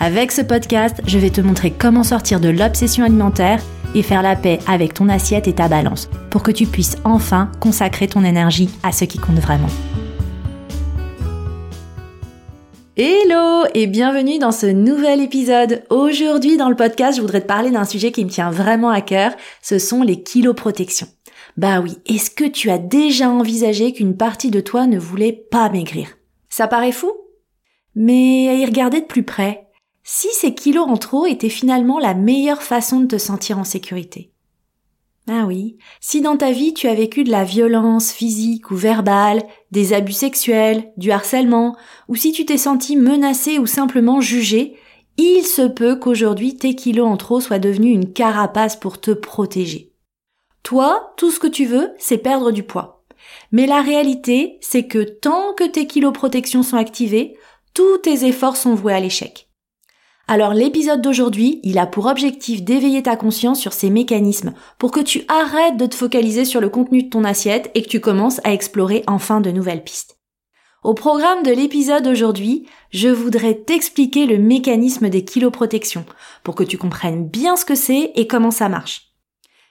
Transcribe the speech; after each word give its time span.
Avec 0.00 0.30
ce 0.30 0.42
podcast, 0.42 1.02
je 1.08 1.18
vais 1.18 1.30
te 1.30 1.40
montrer 1.40 1.72
comment 1.72 2.04
sortir 2.04 2.38
de 2.38 2.48
l'obsession 2.48 3.04
alimentaire 3.04 3.60
et 3.96 4.04
faire 4.04 4.22
la 4.22 4.36
paix 4.36 4.60
avec 4.68 4.94
ton 4.94 5.08
assiette 5.08 5.48
et 5.48 5.54
ta 5.54 5.66
balance 5.66 6.08
pour 6.30 6.44
que 6.44 6.52
tu 6.52 6.66
puisses 6.66 6.96
enfin 7.02 7.50
consacrer 7.58 8.06
ton 8.06 8.22
énergie 8.22 8.70
à 8.84 8.92
ce 8.92 9.04
qui 9.04 9.18
compte 9.18 9.40
vraiment. 9.40 9.66
Hello 12.96 13.64
et 13.74 13.88
bienvenue 13.88 14.38
dans 14.38 14.52
ce 14.52 14.66
nouvel 14.66 15.20
épisode. 15.20 15.82
Aujourd'hui 15.90 16.56
dans 16.56 16.68
le 16.68 16.76
podcast, 16.76 17.16
je 17.16 17.20
voudrais 17.20 17.40
te 17.40 17.48
parler 17.48 17.72
d'un 17.72 17.84
sujet 17.84 18.12
qui 18.12 18.24
me 18.24 18.30
tient 18.30 18.52
vraiment 18.52 18.90
à 18.90 19.00
cœur, 19.00 19.32
ce 19.62 19.80
sont 19.80 20.04
les 20.04 20.22
kilos 20.22 20.54
protection. 20.54 21.08
Bah 21.56 21.80
oui, 21.80 21.98
est-ce 22.06 22.30
que 22.30 22.44
tu 22.44 22.70
as 22.70 22.78
déjà 22.78 23.28
envisagé 23.28 23.92
qu'une 23.92 24.16
partie 24.16 24.52
de 24.52 24.60
toi 24.60 24.86
ne 24.86 24.98
voulait 24.98 25.32
pas 25.50 25.70
maigrir? 25.70 26.10
Ça 26.48 26.68
paraît 26.68 26.92
fou? 26.92 27.10
Mais 27.96 28.48
à 28.48 28.54
y 28.54 28.64
regarder 28.64 29.00
de 29.00 29.06
plus 29.06 29.24
près, 29.24 29.67
si 30.10 30.28
ces 30.32 30.54
kilos 30.54 30.88
en 30.88 30.96
trop 30.96 31.26
étaient 31.26 31.50
finalement 31.50 31.98
la 31.98 32.14
meilleure 32.14 32.62
façon 32.62 33.00
de 33.00 33.06
te 33.08 33.18
sentir 33.18 33.58
en 33.58 33.64
sécurité. 33.64 34.32
Ah 35.28 35.44
oui, 35.46 35.76
si 36.00 36.22
dans 36.22 36.38
ta 36.38 36.50
vie 36.50 36.72
tu 36.72 36.88
as 36.88 36.94
vécu 36.94 37.24
de 37.24 37.30
la 37.30 37.44
violence 37.44 38.10
physique 38.10 38.70
ou 38.70 38.74
verbale, 38.74 39.42
des 39.70 39.92
abus 39.92 40.14
sexuels, 40.14 40.90
du 40.96 41.10
harcèlement, 41.10 41.76
ou 42.08 42.16
si 42.16 42.32
tu 42.32 42.46
t'es 42.46 42.56
senti 42.56 42.96
menacé 42.96 43.58
ou 43.58 43.66
simplement 43.66 44.22
jugé, 44.22 44.78
il 45.18 45.42
se 45.42 45.68
peut 45.68 45.96
qu'aujourd'hui 45.96 46.56
tes 46.56 46.74
kilos 46.74 47.06
en 47.06 47.18
trop 47.18 47.42
soient 47.42 47.58
devenus 47.58 47.94
une 47.94 48.10
carapace 48.10 48.76
pour 48.76 49.02
te 49.02 49.10
protéger. 49.10 49.92
Toi, 50.62 51.12
tout 51.18 51.30
ce 51.30 51.38
que 51.38 51.46
tu 51.46 51.66
veux, 51.66 51.90
c'est 51.98 52.16
perdre 52.16 52.50
du 52.50 52.62
poids. 52.62 53.04
Mais 53.52 53.66
la 53.66 53.82
réalité, 53.82 54.56
c'est 54.62 54.86
que 54.86 55.02
tant 55.02 55.52
que 55.52 55.64
tes 55.64 55.86
kilos 55.86 56.14
protection 56.14 56.62
sont 56.62 56.78
activés, 56.78 57.36
tous 57.74 57.98
tes 57.98 58.24
efforts 58.24 58.56
sont 58.56 58.74
voués 58.74 58.94
à 58.94 59.00
l'échec. 59.00 59.47
Alors 60.30 60.52
l'épisode 60.52 61.00
d'aujourd'hui, 61.00 61.58
il 61.62 61.78
a 61.78 61.86
pour 61.86 62.04
objectif 62.04 62.62
d'éveiller 62.62 63.02
ta 63.02 63.16
conscience 63.16 63.58
sur 63.58 63.72
ces 63.72 63.88
mécanismes 63.88 64.52
pour 64.78 64.90
que 64.90 65.00
tu 65.00 65.22
arrêtes 65.26 65.78
de 65.78 65.86
te 65.86 65.94
focaliser 65.94 66.44
sur 66.44 66.60
le 66.60 66.68
contenu 66.68 67.04
de 67.04 67.08
ton 67.08 67.24
assiette 67.24 67.70
et 67.74 67.80
que 67.80 67.88
tu 67.88 67.98
commences 67.98 68.38
à 68.44 68.52
explorer 68.52 69.02
enfin 69.06 69.40
de 69.40 69.50
nouvelles 69.50 69.82
pistes. 69.82 70.18
Au 70.84 70.92
programme 70.92 71.42
de 71.44 71.50
l'épisode 71.50 72.06
aujourd'hui, 72.06 72.66
je 72.90 73.08
voudrais 73.08 73.54
t'expliquer 73.54 74.26
le 74.26 74.36
mécanisme 74.36 75.08
des 75.08 75.24
kiloprotections 75.24 76.04
pour 76.44 76.54
que 76.54 76.62
tu 76.62 76.76
comprennes 76.76 77.26
bien 77.26 77.56
ce 77.56 77.64
que 77.64 77.74
c'est 77.74 78.12
et 78.14 78.26
comment 78.26 78.50
ça 78.50 78.68
marche. 78.68 79.07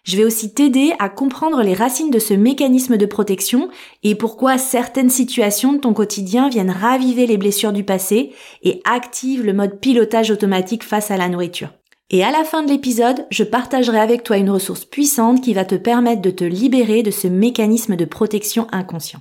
Je 0.08 0.16
vais 0.16 0.23
aussi 0.23 0.53
t'aider 0.53 0.94
à 1.00 1.09
comprendre 1.09 1.61
les 1.61 1.73
racines 1.73 2.11
de 2.11 2.19
ce 2.19 2.33
mécanisme 2.33 2.95
de 2.95 3.05
protection 3.05 3.67
et 4.03 4.16
pourquoi 4.16 4.58
certaines 4.58 5.09
situations 5.09 5.73
de 5.73 5.80
ton 5.80 5.94
quotidien 5.94 6.47
viennent 6.47 6.72
raviver 6.72 7.27
les 7.27 7.36
blessures 7.36 7.73
du 7.73 7.83
passé 7.83 8.31
et 8.64 8.81
activent 8.86 9.44
le 9.44 9.52
mode 9.52 9.81
pilotage 9.81 10.31
automatique 10.31 10.86
face 10.86 11.11
à 11.11 11.17
la 11.17 11.27
nourriture. 11.27 11.73
Et 12.09 12.23
à 12.23 12.31
la 12.31 12.45
fin 12.45 12.64
de 12.64 12.69
l'épisode, 12.69 13.25
je 13.31 13.44
partagerai 13.44 13.99
avec 13.99 14.23
toi 14.23 14.38
une 14.38 14.49
ressource 14.49 14.86
puissante 14.86 15.41
qui 15.41 15.53
va 15.53 15.66
te 15.66 15.75
permettre 15.75 16.21
de 16.21 16.31
te 16.31 16.45
libérer 16.45 17.03
de 17.03 17.11
ce 17.11 17.27
mécanisme 17.27 17.98
de 17.98 18.05
protection 18.05 18.65
inconscient. 18.71 19.20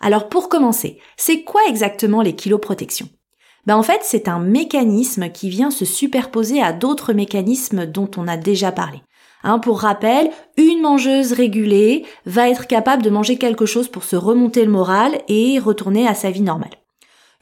Alors 0.00 0.30
pour 0.30 0.48
commencer, 0.48 0.98
c'est 1.18 1.42
quoi 1.42 1.60
exactement 1.68 2.22
les 2.22 2.34
kiloprotections? 2.34 3.10
Ben 3.66 3.76
en 3.76 3.82
fait, 3.82 4.00
c'est 4.02 4.28
un 4.28 4.38
mécanisme 4.38 5.30
qui 5.30 5.50
vient 5.50 5.70
se 5.70 5.84
superposer 5.84 6.62
à 6.62 6.72
d'autres 6.72 7.12
mécanismes 7.12 7.86
dont 7.86 8.10
on 8.16 8.28
a 8.28 8.36
déjà 8.36 8.72
parlé. 8.72 9.02
Hein, 9.42 9.58
pour 9.58 9.80
rappel, 9.80 10.30
une 10.56 10.82
mangeuse 10.82 11.32
régulée 11.32 12.04
va 12.26 12.48
être 12.48 12.66
capable 12.66 13.02
de 13.02 13.10
manger 13.10 13.36
quelque 13.36 13.66
chose 13.66 13.88
pour 13.88 14.04
se 14.04 14.16
remonter 14.16 14.64
le 14.64 14.70
moral 14.70 15.18
et 15.28 15.58
retourner 15.58 16.06
à 16.06 16.14
sa 16.14 16.30
vie 16.30 16.42
normale. 16.42 16.70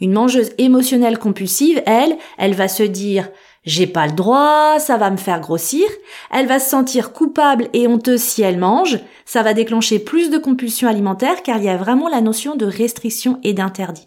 Une 0.00 0.12
mangeuse 0.12 0.52
émotionnelle 0.58 1.18
compulsive, 1.18 1.82
elle, 1.86 2.16
elle 2.36 2.54
va 2.54 2.68
se 2.68 2.84
dire 2.84 3.28
j'ai 3.64 3.86
pas 3.86 4.06
le 4.06 4.12
droit, 4.12 4.78
ça 4.78 4.96
va 4.96 5.10
me 5.10 5.16
faire 5.16 5.40
grossir. 5.40 5.86
Elle 6.30 6.46
va 6.46 6.58
se 6.58 6.70
sentir 6.70 7.12
coupable 7.12 7.68
et 7.74 7.86
honteuse 7.86 8.22
si 8.22 8.40
elle 8.40 8.58
mange. 8.58 8.98
Ça 9.26 9.42
va 9.42 9.52
déclencher 9.52 9.98
plus 9.98 10.30
de 10.30 10.38
compulsions 10.38 10.88
alimentaires 10.88 11.42
car 11.42 11.58
il 11.58 11.64
y 11.64 11.68
a 11.68 11.76
vraiment 11.76 12.08
la 12.08 12.20
notion 12.20 12.56
de 12.56 12.64
restriction 12.64 13.40
et 13.42 13.52
d'interdit. 13.52 14.06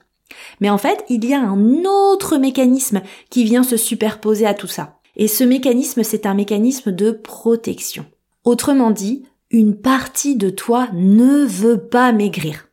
Mais 0.59 0.69
en 0.69 0.77
fait, 0.77 1.03
il 1.09 1.25
y 1.25 1.33
a 1.33 1.41
un 1.41 1.83
autre 1.85 2.37
mécanisme 2.37 3.01
qui 3.29 3.43
vient 3.43 3.63
se 3.63 3.77
superposer 3.77 4.45
à 4.45 4.53
tout 4.53 4.67
ça. 4.67 4.99
Et 5.15 5.27
ce 5.27 5.43
mécanisme, 5.43 6.03
c'est 6.03 6.25
un 6.25 6.33
mécanisme 6.33 6.91
de 6.91 7.11
protection. 7.11 8.05
Autrement 8.43 8.91
dit, 8.91 9.23
une 9.49 9.75
partie 9.75 10.35
de 10.35 10.49
toi 10.49 10.87
ne 10.93 11.45
veut 11.45 11.87
pas 11.87 12.11
maigrir. 12.11 12.67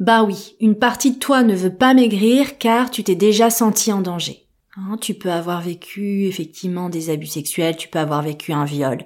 Bah 0.00 0.24
oui, 0.24 0.56
une 0.60 0.74
partie 0.74 1.12
de 1.12 1.18
toi 1.18 1.42
ne 1.42 1.54
veut 1.54 1.74
pas 1.74 1.94
maigrir 1.94 2.58
car 2.58 2.90
tu 2.90 3.04
t'es 3.04 3.14
déjà 3.14 3.50
senti 3.50 3.92
en 3.92 4.00
danger. 4.00 4.48
Hein, 4.76 4.96
tu 5.00 5.14
peux 5.14 5.30
avoir 5.30 5.60
vécu 5.60 6.24
effectivement 6.24 6.88
des 6.88 7.10
abus 7.10 7.26
sexuels, 7.26 7.76
tu 7.76 7.88
peux 7.88 7.98
avoir 7.98 8.22
vécu 8.22 8.52
un 8.52 8.64
viol, 8.64 9.04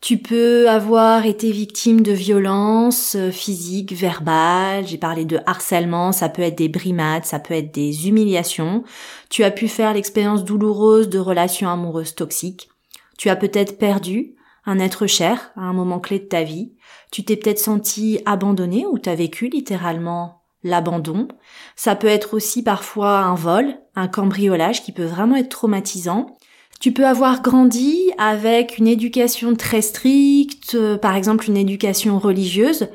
tu 0.00 0.18
peux 0.18 0.68
avoir 0.68 1.26
été 1.26 1.50
victime 1.50 2.02
de 2.02 2.12
violences 2.12 3.16
euh, 3.16 3.32
physiques, 3.32 3.92
verbales, 3.92 4.86
j'ai 4.86 4.96
parlé 4.96 5.24
de 5.24 5.40
harcèlement, 5.44 6.12
ça 6.12 6.28
peut 6.28 6.42
être 6.42 6.56
des 6.56 6.68
brimades, 6.68 7.24
ça 7.24 7.40
peut 7.40 7.54
être 7.54 7.74
des 7.74 8.08
humiliations. 8.08 8.84
Tu 9.28 9.42
as 9.42 9.50
pu 9.50 9.66
faire 9.66 9.94
l'expérience 9.94 10.44
douloureuse 10.44 11.08
de 11.08 11.18
relations 11.18 11.68
amoureuses 11.68 12.14
toxiques. 12.14 12.68
Tu 13.18 13.28
as 13.28 13.36
peut-être 13.36 13.76
perdu 13.78 14.36
un 14.66 14.78
être 14.78 15.06
cher 15.06 15.50
à 15.56 15.62
un 15.62 15.72
moment 15.72 15.98
clé 15.98 16.20
de 16.20 16.26
ta 16.26 16.44
vie. 16.44 16.74
Tu 17.10 17.24
t'es 17.24 17.36
peut-être 17.36 17.58
senti 17.58 18.20
abandonné 18.24 18.86
ou 18.86 18.98
tu 18.98 19.08
as 19.08 19.16
vécu 19.16 19.48
littéralement 19.48 20.42
l'abandon. 20.62 21.26
Ça 21.74 21.96
peut 21.96 22.06
être 22.06 22.34
aussi 22.34 22.62
parfois 22.62 23.18
un 23.18 23.34
vol, 23.34 23.78
un 23.96 24.08
cambriolage 24.08 24.84
qui 24.84 24.92
peut 24.92 25.04
vraiment 25.04 25.36
être 25.36 25.48
traumatisant. 25.48 26.37
Tu 26.80 26.92
peux 26.92 27.06
avoir 27.06 27.42
grandi 27.42 28.12
avec 28.18 28.78
une 28.78 28.86
éducation 28.86 29.56
très 29.56 29.82
stricte, 29.82 30.76
euh, 30.76 30.96
par 30.96 31.16
exemple 31.16 31.48
une 31.48 31.56
éducation 31.56 32.20
religieuse, 32.20 32.88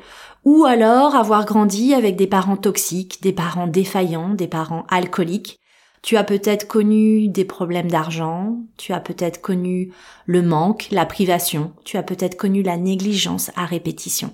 ou 0.44 0.64
alors 0.64 1.14
avoir 1.14 1.44
grandi 1.44 1.92
avec 1.92 2.16
des 2.16 2.26
parents 2.26 2.56
toxiques, 2.56 3.20
des 3.22 3.34
parents 3.34 3.66
défaillants, 3.66 4.30
des 4.30 4.46
parents 4.46 4.86
alcooliques. 4.88 5.58
Tu 6.02 6.16
as 6.16 6.24
peut-être 6.24 6.66
connu 6.66 7.28
des 7.28 7.44
problèmes 7.44 7.90
d'argent, 7.90 8.58
tu 8.78 8.94
as 8.94 9.00
peut-être 9.00 9.42
connu 9.42 9.92
le 10.24 10.40
manque, 10.40 10.88
la 10.90 11.04
privation, 11.04 11.72
tu 11.84 11.98
as 11.98 12.02
peut-être 12.02 12.36
connu 12.36 12.62
la 12.62 12.78
négligence 12.78 13.50
à 13.54 13.66
répétition. 13.66 14.32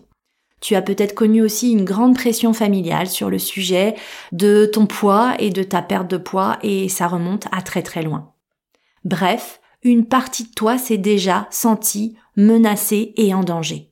Tu 0.61 0.77
as 0.77 0.83
peut-être 0.83 1.15
connu 1.15 1.43
aussi 1.43 1.73
une 1.73 1.85
grande 1.85 2.15
pression 2.15 2.53
familiale 2.53 3.09
sur 3.09 3.31
le 3.31 3.39
sujet 3.39 3.95
de 4.31 4.69
ton 4.73 4.87
poids 4.87 5.35
et 5.41 5.51
de 5.51 5.65
ta 5.65 5.83
perte 5.83 6.11
de 6.11 6.19
poids 6.19 6.59
et 6.63 6.89
ça 6.89 7.09
remonte 7.09 7.47
à 7.51 7.63
très 7.63 7.83
très 7.83 8.03
loin. 8.03 8.33
Bref, 9.05 9.61
une 9.83 10.07
partie 10.07 10.45
de 10.45 10.51
toi 10.51 10.77
s'est 10.77 10.99
déjà 10.99 11.47
sentie 11.51 12.17
menacée 12.37 13.13
et 13.17 13.33
en 13.35 13.43
danger. 13.43 13.91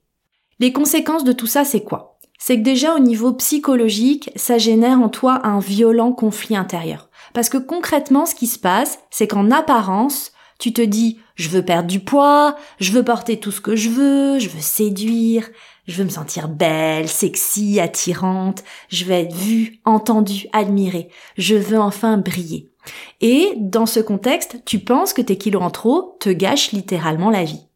Les 0.61 0.73
conséquences 0.73 1.25
de 1.25 1.33
tout 1.33 1.47
ça, 1.47 1.65
c'est 1.65 1.83
quoi? 1.83 2.19
C'est 2.39 2.59
que 2.59 2.63
déjà 2.63 2.95
au 2.95 2.99
niveau 2.99 3.33
psychologique, 3.33 4.31
ça 4.37 4.59
génère 4.59 5.01
en 5.01 5.09
toi 5.09 5.41
un 5.45 5.59
violent 5.59 6.13
conflit 6.13 6.57
intérieur. 6.57 7.11
Parce 7.35 7.49
que 7.49 7.59
concrètement, 7.59 8.27
ce 8.27 8.35
qui 8.35 8.47
se 8.47 8.59
passe, 8.59 8.99
c'est 9.11 9.27
qu'en 9.27 9.50
apparence, 9.50 10.32
tu 10.59 10.73
te 10.73 10.82
dis, 10.82 11.19
je 11.37 11.49
veux 11.49 11.65
perdre 11.65 11.88
du 11.88 12.00
poids, 12.00 12.56
je 12.79 12.93
veux 12.93 13.05
porter 13.05 13.38
tout 13.38 13.50
ce 13.50 13.61
que 13.61 13.77
je 13.77 13.91
veux, 13.91 14.38
je 14.38 14.49
veux 14.49 14.61
séduire, 14.61 15.49
je 15.87 15.97
veux 15.97 16.05
me 16.05 16.11
sentir 16.11 16.49
belle, 16.49 17.09
sexy, 17.09 17.81
attirante, 17.81 18.62
je 18.88 19.05
veux 19.05 19.12
être 19.12 19.35
vue, 19.35 19.81
entendue, 19.85 20.49
admirée, 20.53 21.09
je 21.37 21.55
veux 21.55 21.79
enfin 21.79 22.19
briller. 22.19 22.71
Et 23.20 23.52
dans 23.56 23.87
ce 23.87 24.00
contexte, 24.00 24.62
tu 24.64 24.79
penses 24.79 25.12
que 25.12 25.23
tes 25.23 25.38
kilos 25.38 25.62
en 25.62 25.70
trop 25.70 26.17
te 26.20 26.31
gâchent 26.31 26.73
littéralement 26.73 27.31
la 27.31 27.44
vie. 27.44 27.67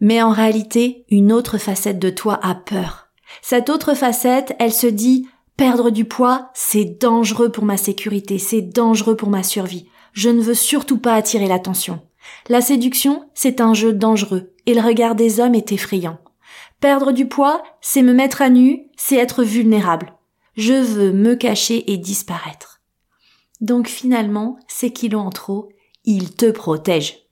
Mais 0.00 0.22
en 0.22 0.30
réalité, 0.30 1.04
une 1.10 1.32
autre 1.32 1.58
facette 1.58 1.98
de 1.98 2.10
toi 2.10 2.38
a 2.42 2.54
peur. 2.54 3.08
Cette 3.42 3.70
autre 3.70 3.94
facette, 3.94 4.54
elle 4.58 4.72
se 4.72 4.86
dit 4.86 5.28
perdre 5.56 5.90
du 5.90 6.04
poids, 6.04 6.50
c'est 6.54 7.00
dangereux 7.00 7.50
pour 7.50 7.64
ma 7.64 7.76
sécurité, 7.76 8.38
c'est 8.38 8.62
dangereux 8.62 9.16
pour 9.16 9.30
ma 9.30 9.42
survie. 9.42 9.88
Je 10.12 10.28
ne 10.28 10.42
veux 10.42 10.54
surtout 10.54 10.98
pas 10.98 11.14
attirer 11.14 11.46
l'attention. 11.46 12.00
La 12.48 12.60
séduction, 12.60 13.28
c'est 13.34 13.60
un 13.60 13.74
jeu 13.74 13.92
dangereux, 13.92 14.52
et 14.66 14.74
le 14.74 14.80
regard 14.80 15.14
des 15.14 15.40
hommes 15.40 15.54
est 15.54 15.72
effrayant. 15.72 16.18
Perdre 16.80 17.12
du 17.12 17.26
poids, 17.26 17.62
c'est 17.80 18.02
me 18.02 18.12
mettre 18.12 18.42
à 18.42 18.50
nu, 18.50 18.88
c'est 18.96 19.16
être 19.16 19.44
vulnérable. 19.44 20.14
Je 20.56 20.74
veux 20.74 21.12
me 21.12 21.34
cacher 21.34 21.90
et 21.90 21.96
disparaître. 21.96 22.75
Donc 23.60 23.88
finalement, 23.88 24.58
ces 24.68 24.92
kilos 24.92 25.22
en 25.22 25.30
trop, 25.30 25.68
il 26.04 26.34
te 26.34 26.50
protège. 26.50 27.25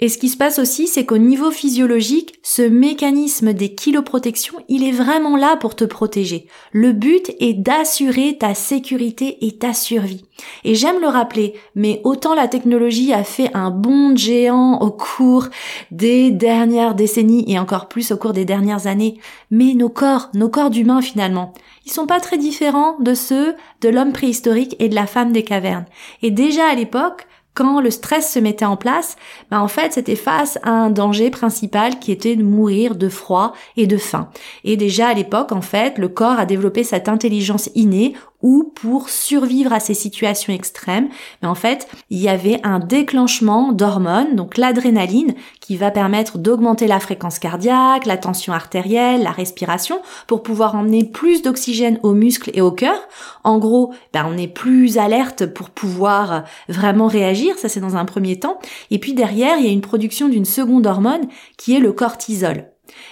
Et 0.00 0.08
ce 0.08 0.18
qui 0.18 0.28
se 0.28 0.36
passe 0.36 0.60
aussi, 0.60 0.86
c'est 0.86 1.04
qu'au 1.04 1.18
niveau 1.18 1.50
physiologique, 1.50 2.38
ce 2.44 2.62
mécanisme 2.62 3.52
des 3.52 3.74
kiloprotections, 3.74 4.58
il 4.68 4.84
est 4.84 4.92
vraiment 4.92 5.36
là 5.36 5.56
pour 5.56 5.74
te 5.74 5.84
protéger. 5.84 6.46
Le 6.70 6.92
but 6.92 7.32
est 7.40 7.54
d'assurer 7.54 8.38
ta 8.38 8.54
sécurité 8.54 9.44
et 9.44 9.58
ta 9.58 9.72
survie. 9.72 10.24
Et 10.62 10.76
j'aime 10.76 11.00
le 11.00 11.08
rappeler, 11.08 11.54
mais 11.74 12.00
autant 12.04 12.34
la 12.36 12.46
technologie 12.46 13.12
a 13.12 13.24
fait 13.24 13.50
un 13.54 13.72
bond 13.72 14.14
géant 14.14 14.78
au 14.80 14.92
cours 14.92 15.48
des 15.90 16.30
dernières 16.30 16.94
décennies 16.94 17.44
et 17.48 17.58
encore 17.58 17.88
plus 17.88 18.12
au 18.12 18.16
cours 18.16 18.32
des 18.32 18.44
dernières 18.44 18.86
années, 18.86 19.18
mais 19.50 19.74
nos 19.74 19.88
corps, 19.88 20.30
nos 20.32 20.48
corps 20.48 20.70
d'humains 20.70 21.02
finalement, 21.02 21.52
ils 21.86 21.92
sont 21.92 22.06
pas 22.06 22.20
très 22.20 22.38
différents 22.38 22.98
de 23.00 23.14
ceux 23.14 23.56
de 23.80 23.88
l'homme 23.88 24.12
préhistorique 24.12 24.76
et 24.78 24.88
de 24.88 24.94
la 24.94 25.06
femme 25.06 25.32
des 25.32 25.42
cavernes. 25.42 25.86
Et 26.22 26.30
déjà 26.30 26.68
à 26.68 26.74
l'époque, 26.74 27.26
quand 27.58 27.80
le 27.80 27.90
stress 27.90 28.32
se 28.32 28.38
mettait 28.38 28.64
en 28.64 28.76
place, 28.76 29.16
ben 29.50 29.58
en 29.58 29.66
fait, 29.66 29.92
c'était 29.92 30.14
face 30.14 30.60
à 30.62 30.70
un 30.70 30.90
danger 30.90 31.28
principal 31.28 31.98
qui 31.98 32.12
était 32.12 32.36
de 32.36 32.44
mourir 32.44 32.94
de 32.94 33.08
froid 33.08 33.52
et 33.76 33.88
de 33.88 33.96
faim. 33.96 34.30
Et 34.62 34.76
déjà 34.76 35.08
à 35.08 35.14
l'époque, 35.14 35.50
en 35.50 35.60
fait, 35.60 35.98
le 35.98 36.06
corps 36.06 36.38
a 36.38 36.46
développé 36.46 36.84
cette 36.84 37.08
intelligence 37.08 37.68
innée 37.74 38.14
ou 38.42 38.72
pour 38.74 39.08
survivre 39.08 39.72
à 39.72 39.80
ces 39.80 39.94
situations 39.94 40.52
extrêmes, 40.52 41.08
mais 41.42 41.48
en 41.48 41.54
fait, 41.54 41.88
il 42.10 42.18
y 42.18 42.28
avait 42.28 42.60
un 42.62 42.78
déclenchement 42.78 43.72
d'hormones, 43.72 44.36
donc 44.36 44.56
l'adrénaline, 44.56 45.34
qui 45.60 45.76
va 45.76 45.90
permettre 45.90 46.38
d'augmenter 46.38 46.86
la 46.86 47.00
fréquence 47.00 47.38
cardiaque, 47.38 48.06
la 48.06 48.16
tension 48.16 48.52
artérielle, 48.52 49.22
la 49.22 49.32
respiration, 49.32 50.00
pour 50.26 50.42
pouvoir 50.42 50.76
emmener 50.76 51.04
plus 51.04 51.42
d'oxygène 51.42 51.98
aux 52.02 52.14
muscles 52.14 52.50
et 52.54 52.60
au 52.60 52.70
cœur. 52.70 52.98
En 53.42 53.58
gros, 53.58 53.92
ben, 54.12 54.26
on 54.28 54.38
est 54.38 54.46
plus 54.46 54.98
alerte 54.98 55.46
pour 55.46 55.70
pouvoir 55.70 56.44
vraiment 56.68 57.08
réagir, 57.08 57.58
ça 57.58 57.68
c'est 57.68 57.80
dans 57.80 57.96
un 57.96 58.04
premier 58.04 58.38
temps. 58.38 58.58
Et 58.90 58.98
puis 58.98 59.14
derrière, 59.14 59.58
il 59.58 59.66
y 59.66 59.68
a 59.68 59.72
une 59.72 59.80
production 59.80 60.28
d'une 60.28 60.44
seconde 60.44 60.86
hormone 60.86 61.26
qui 61.56 61.74
est 61.74 61.80
le 61.80 61.92
cortisol. 61.92 62.70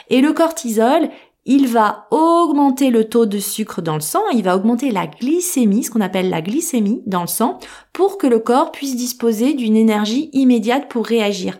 Et 0.08 0.20
le 0.20 0.32
cortisol, 0.32 1.08
il 1.46 1.68
va 1.68 2.08
augmenter 2.10 2.90
le 2.90 3.08
taux 3.08 3.24
de 3.24 3.38
sucre 3.38 3.80
dans 3.80 3.94
le 3.94 4.00
sang, 4.00 4.22
il 4.34 4.42
va 4.42 4.56
augmenter 4.56 4.90
la 4.90 5.06
glycémie, 5.06 5.84
ce 5.84 5.90
qu'on 5.90 6.00
appelle 6.00 6.28
la 6.28 6.42
glycémie 6.42 7.02
dans 7.06 7.20
le 7.20 7.28
sang, 7.28 7.60
pour 7.92 8.18
que 8.18 8.26
le 8.26 8.40
corps 8.40 8.72
puisse 8.72 8.96
disposer 8.96 9.54
d'une 9.54 9.76
énergie 9.76 10.28
immédiate 10.32 10.88
pour 10.88 11.06
réagir. 11.06 11.58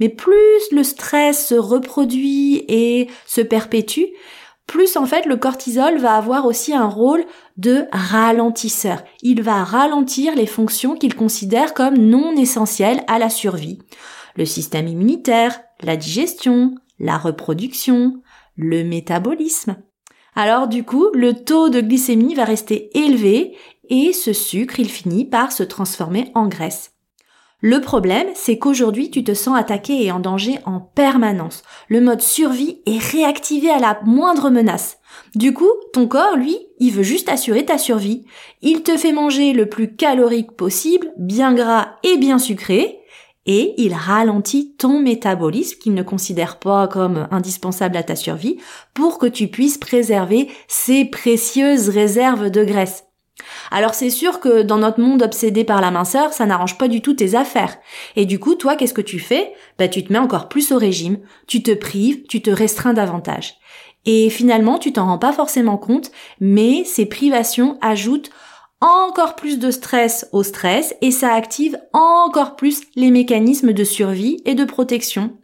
Mais 0.00 0.08
plus 0.08 0.34
le 0.72 0.82
stress 0.82 1.48
se 1.48 1.54
reproduit 1.54 2.64
et 2.68 3.08
se 3.26 3.42
perpétue, 3.42 4.06
plus 4.66 4.96
en 4.96 5.06
fait 5.06 5.26
le 5.26 5.36
cortisol 5.36 5.98
va 5.98 6.16
avoir 6.16 6.46
aussi 6.46 6.74
un 6.74 6.88
rôle 6.88 7.24
de 7.58 7.84
ralentisseur. 7.92 9.04
Il 9.22 9.42
va 9.42 9.62
ralentir 9.64 10.34
les 10.34 10.46
fonctions 10.46 10.96
qu'il 10.96 11.14
considère 11.14 11.74
comme 11.74 11.98
non 11.98 12.34
essentielles 12.36 13.04
à 13.06 13.18
la 13.18 13.28
survie. 13.28 13.78
Le 14.34 14.44
système 14.44 14.88
immunitaire, 14.88 15.60
la 15.82 15.96
digestion, 15.96 16.74
la 16.98 17.18
reproduction, 17.18 18.22
le 18.56 18.84
métabolisme. 18.84 19.76
Alors 20.34 20.68
du 20.68 20.84
coup, 20.84 21.08
le 21.14 21.32
taux 21.32 21.68
de 21.68 21.80
glycémie 21.80 22.34
va 22.34 22.44
rester 22.44 22.90
élevé 22.98 23.56
et 23.88 24.12
ce 24.12 24.32
sucre, 24.32 24.80
il 24.80 24.90
finit 24.90 25.24
par 25.24 25.52
se 25.52 25.62
transformer 25.62 26.30
en 26.34 26.48
graisse. 26.48 26.92
Le 27.62 27.80
problème, 27.80 28.28
c'est 28.34 28.58
qu'aujourd'hui, 28.58 29.10
tu 29.10 29.24
te 29.24 29.32
sens 29.32 29.58
attaqué 29.58 30.04
et 30.04 30.12
en 30.12 30.20
danger 30.20 30.58
en 30.66 30.78
permanence. 30.78 31.62
Le 31.88 32.02
mode 32.02 32.20
survie 32.20 32.82
est 32.84 32.98
réactivé 32.98 33.70
à 33.70 33.78
la 33.78 33.98
moindre 34.04 34.50
menace. 34.50 34.98
Du 35.34 35.54
coup, 35.54 35.70
ton 35.94 36.06
corps, 36.06 36.36
lui, 36.36 36.58
il 36.78 36.92
veut 36.92 37.02
juste 37.02 37.30
assurer 37.30 37.64
ta 37.64 37.78
survie. 37.78 38.26
Il 38.60 38.82
te 38.82 38.98
fait 38.98 39.12
manger 39.12 39.54
le 39.54 39.70
plus 39.70 39.96
calorique 39.96 40.52
possible, 40.52 41.12
bien 41.16 41.54
gras 41.54 41.96
et 42.02 42.18
bien 42.18 42.38
sucré, 42.38 43.00
et 43.46 43.74
il 43.78 43.94
ralentit 43.94 44.74
ton 44.76 45.00
métabolisme 45.00 45.78
qu'il 45.78 45.94
ne 45.94 46.02
considère 46.02 46.58
pas 46.58 46.88
comme 46.88 47.28
indispensable 47.30 47.96
à 47.96 48.02
ta 48.02 48.16
survie 48.16 48.58
pour 48.92 49.18
que 49.18 49.26
tu 49.26 49.48
puisses 49.48 49.78
préserver 49.78 50.48
ces 50.68 51.04
précieuses 51.04 51.88
réserves 51.88 52.50
de 52.50 52.64
graisse. 52.64 53.04
Alors 53.70 53.94
c'est 53.94 54.10
sûr 54.10 54.40
que 54.40 54.62
dans 54.62 54.78
notre 54.78 55.00
monde 55.00 55.22
obsédé 55.22 55.64
par 55.64 55.80
la 55.80 55.90
minceur, 55.90 56.32
ça 56.32 56.46
n'arrange 56.46 56.78
pas 56.78 56.88
du 56.88 57.02
tout 57.02 57.14
tes 57.14 57.34
affaires. 57.34 57.76
Et 58.16 58.24
du 58.24 58.38
coup, 58.38 58.54
toi, 58.54 58.76
qu'est-ce 58.76 58.94
que 58.94 59.00
tu 59.00 59.18
fais? 59.18 59.52
Bah 59.78 59.88
tu 59.88 60.04
te 60.04 60.12
mets 60.12 60.18
encore 60.18 60.48
plus 60.48 60.72
au 60.72 60.78
régime, 60.78 61.18
tu 61.46 61.62
te 61.62 61.72
prives, 61.72 62.24
tu 62.28 62.40
te 62.40 62.50
restreins 62.50 62.94
davantage. 62.94 63.56
Et 64.06 64.30
finalement, 64.30 64.78
tu 64.78 64.92
t'en 64.92 65.06
rends 65.06 65.18
pas 65.18 65.32
forcément 65.32 65.76
compte, 65.76 66.12
mais 66.40 66.84
ces 66.84 67.06
privations 67.06 67.76
ajoutent 67.80 68.30
encore 68.86 69.34
plus 69.34 69.58
de 69.58 69.70
stress 69.70 70.28
au 70.32 70.42
stress 70.42 70.94
et 71.00 71.10
ça 71.10 71.32
active 71.32 71.78
encore 71.92 72.56
plus 72.56 72.82
les 72.94 73.10
mécanismes 73.10 73.72
de 73.72 73.84
survie 73.84 74.40
et 74.44 74.54
de 74.54 74.64
protection. 74.64 75.36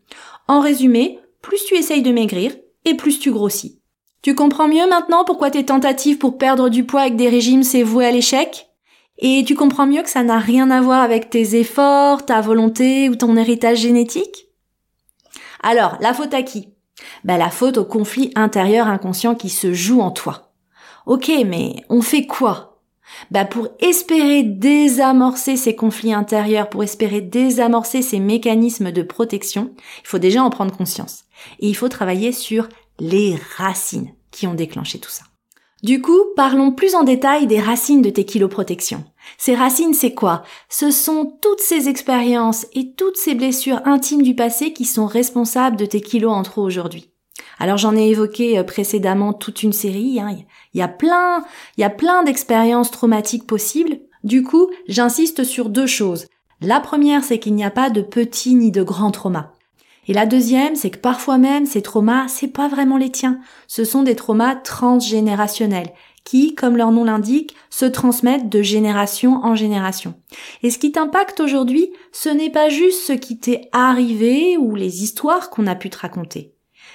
En 0.48 0.60
résumé, 0.60 1.18
plus 1.40 1.64
tu 1.64 1.74
essayes 1.74 2.02
de 2.02 2.12
maigrir 2.12 2.52
et 2.84 2.94
plus 2.94 3.18
tu 3.18 3.32
grossis. 3.32 3.80
Tu 4.22 4.36
comprends 4.36 4.68
mieux 4.68 4.88
maintenant 4.88 5.24
pourquoi 5.24 5.50
tes 5.50 5.64
tentatives 5.64 6.18
pour 6.18 6.38
perdre 6.38 6.68
du 6.68 6.84
poids 6.84 7.02
avec 7.02 7.16
des 7.16 7.28
régimes 7.28 7.64
c'est 7.64 7.82
voué 7.82 8.06
à 8.06 8.12
l'échec? 8.12 8.68
Et 9.18 9.44
tu 9.44 9.56
comprends 9.56 9.86
mieux 9.86 10.02
que 10.02 10.10
ça 10.10 10.22
n'a 10.22 10.38
rien 10.38 10.70
à 10.70 10.80
voir 10.80 11.02
avec 11.02 11.28
tes 11.28 11.58
efforts, 11.58 12.24
ta 12.24 12.40
volonté 12.40 13.08
ou 13.08 13.16
ton 13.16 13.36
héritage 13.36 13.78
génétique? 13.78 14.46
Alors, 15.62 15.96
la 16.00 16.14
faute 16.14 16.34
à 16.34 16.42
qui? 16.42 16.68
Ben, 17.24 17.36
La 17.36 17.50
faute 17.50 17.78
au 17.78 17.84
conflit 17.84 18.30
intérieur 18.36 18.86
inconscient 18.86 19.34
qui 19.34 19.48
se 19.48 19.72
joue 19.72 20.00
en 20.00 20.10
toi. 20.10 20.52
Ok, 21.06 21.30
mais 21.46 21.84
on 21.88 22.02
fait 22.02 22.26
quoi? 22.26 22.71
Bah 23.30 23.44
pour 23.44 23.68
espérer 23.80 24.42
désamorcer 24.42 25.56
ces 25.56 25.74
conflits 25.74 26.12
intérieurs, 26.12 26.68
pour 26.68 26.82
espérer 26.82 27.20
désamorcer 27.20 28.02
ces 28.02 28.20
mécanismes 28.20 28.92
de 28.92 29.02
protection, 29.02 29.72
il 30.02 30.08
faut 30.08 30.18
déjà 30.18 30.42
en 30.42 30.50
prendre 30.50 30.76
conscience. 30.76 31.24
Et 31.60 31.68
il 31.68 31.74
faut 31.74 31.88
travailler 31.88 32.32
sur 32.32 32.68
les 32.98 33.36
racines 33.56 34.12
qui 34.30 34.46
ont 34.46 34.54
déclenché 34.54 34.98
tout 34.98 35.10
ça. 35.10 35.24
Du 35.82 36.00
coup, 36.00 36.20
parlons 36.36 36.70
plus 36.70 36.94
en 36.94 37.02
détail 37.02 37.48
des 37.48 37.60
racines 37.60 38.02
de 38.02 38.10
tes 38.10 38.24
kiloprotections. 38.24 39.04
Ces 39.36 39.56
racines, 39.56 39.94
c'est 39.94 40.14
quoi? 40.14 40.44
Ce 40.68 40.92
sont 40.92 41.36
toutes 41.42 41.60
ces 41.60 41.88
expériences 41.88 42.66
et 42.72 42.92
toutes 42.92 43.16
ces 43.16 43.34
blessures 43.34 43.80
intimes 43.84 44.22
du 44.22 44.36
passé 44.36 44.72
qui 44.72 44.84
sont 44.84 45.06
responsables 45.06 45.76
de 45.76 45.86
tes 45.86 46.00
kilos 46.00 46.32
en 46.32 46.44
trop 46.44 46.62
aujourd'hui. 46.62 47.11
Alors 47.62 47.78
j'en 47.78 47.94
ai 47.94 48.08
évoqué 48.08 48.58
euh, 48.58 48.64
précédemment 48.64 49.32
toute 49.32 49.62
une 49.62 49.72
série. 49.72 50.18
Hein. 50.18 50.36
Il 50.74 50.78
y 50.80 50.82
a 50.82 50.88
plein, 50.88 51.44
il 51.76 51.82
y 51.82 51.84
a 51.84 51.90
plein 51.90 52.24
d'expériences 52.24 52.90
traumatiques 52.90 53.46
possibles. 53.46 53.98
Du 54.24 54.42
coup, 54.42 54.68
j'insiste 54.88 55.44
sur 55.44 55.68
deux 55.68 55.86
choses. 55.86 56.26
La 56.60 56.80
première, 56.80 57.22
c'est 57.22 57.38
qu'il 57.38 57.54
n'y 57.54 57.64
a 57.64 57.70
pas 57.70 57.88
de 57.88 58.02
petits 58.02 58.56
ni 58.56 58.72
de 58.72 58.82
grands 58.82 59.12
traumas. 59.12 59.52
Et 60.08 60.12
la 60.12 60.26
deuxième, 60.26 60.74
c'est 60.74 60.90
que 60.90 60.98
parfois 60.98 61.38
même 61.38 61.64
ces 61.64 61.82
traumas, 61.82 62.26
c'est 62.26 62.48
pas 62.48 62.66
vraiment 62.66 62.96
les 62.96 63.12
tiens. 63.12 63.38
Ce 63.68 63.84
sont 63.84 64.02
des 64.02 64.16
traumas 64.16 64.56
transgénérationnels 64.56 65.92
qui, 66.24 66.56
comme 66.56 66.76
leur 66.76 66.90
nom 66.90 67.04
l'indique, 67.04 67.54
se 67.70 67.84
transmettent 67.84 68.48
de 68.48 68.62
génération 68.62 69.36
en 69.44 69.54
génération. 69.54 70.14
Et 70.64 70.70
ce 70.70 70.78
qui 70.78 70.90
t'impacte 70.90 71.38
aujourd'hui, 71.38 71.92
ce 72.10 72.28
n'est 72.28 72.50
pas 72.50 72.70
juste 72.70 73.06
ce 73.06 73.12
qui 73.12 73.38
t'est 73.38 73.68
arrivé 73.70 74.56
ou 74.56 74.74
les 74.74 75.04
histoires 75.04 75.48
qu'on 75.48 75.68
a 75.68 75.76
pu 75.76 75.90
te 75.90 75.98
raconter. 75.98 76.51